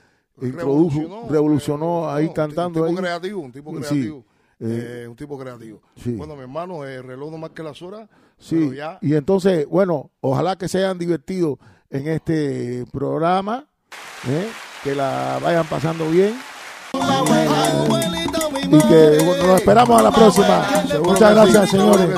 introdujo, 0.41 1.27
revolucionó, 1.29 2.09
ahí 2.09 2.25
un 2.27 2.33
cantando 2.33 2.81
tipo 2.81 2.85
ahí. 2.85 2.95
creativo, 2.95 3.41
un 3.41 3.51
tipo 3.51 3.71
Sí, 3.71 3.77
creativo. 3.79 4.25
eh, 4.59 5.01
eh, 5.03 5.07
un 5.07 5.15
tipo 5.15 5.37
creativo. 5.39 5.81
sí. 5.95 6.11
Bueno, 6.13 6.35
mi 6.35 6.41
hermano, 6.41 6.83
el 6.85 7.03
reloj 7.03 7.31
no 7.31 7.37
marca 7.37 7.63
las 7.63 7.81
horas. 7.81 8.07
Sí, 8.37 8.55
pero 8.55 8.73
ya 8.73 8.99
y 9.01 9.15
entonces, 9.15 9.65
bueno, 9.67 10.11
ojalá 10.21 10.57
que 10.57 10.67
se 10.67 10.77
hayan 10.79 10.97
divertido 10.99 11.57
en 11.89 12.07
este 12.07 12.85
programa, 12.91 13.67
¿eh? 14.29 14.47
que 14.83 14.93
la 14.93 15.39
vayan 15.41 15.65
pasando 15.67 16.07
bien 16.11 16.35
y 18.71 18.79
que 18.79 19.17
nos 19.45 19.59
esperamos 19.59 19.99
a 19.99 20.03
la 20.03 20.11
próxima. 20.11 20.67
Muchas 21.03 21.33
gracias, 21.33 21.69
señores. 21.69 22.09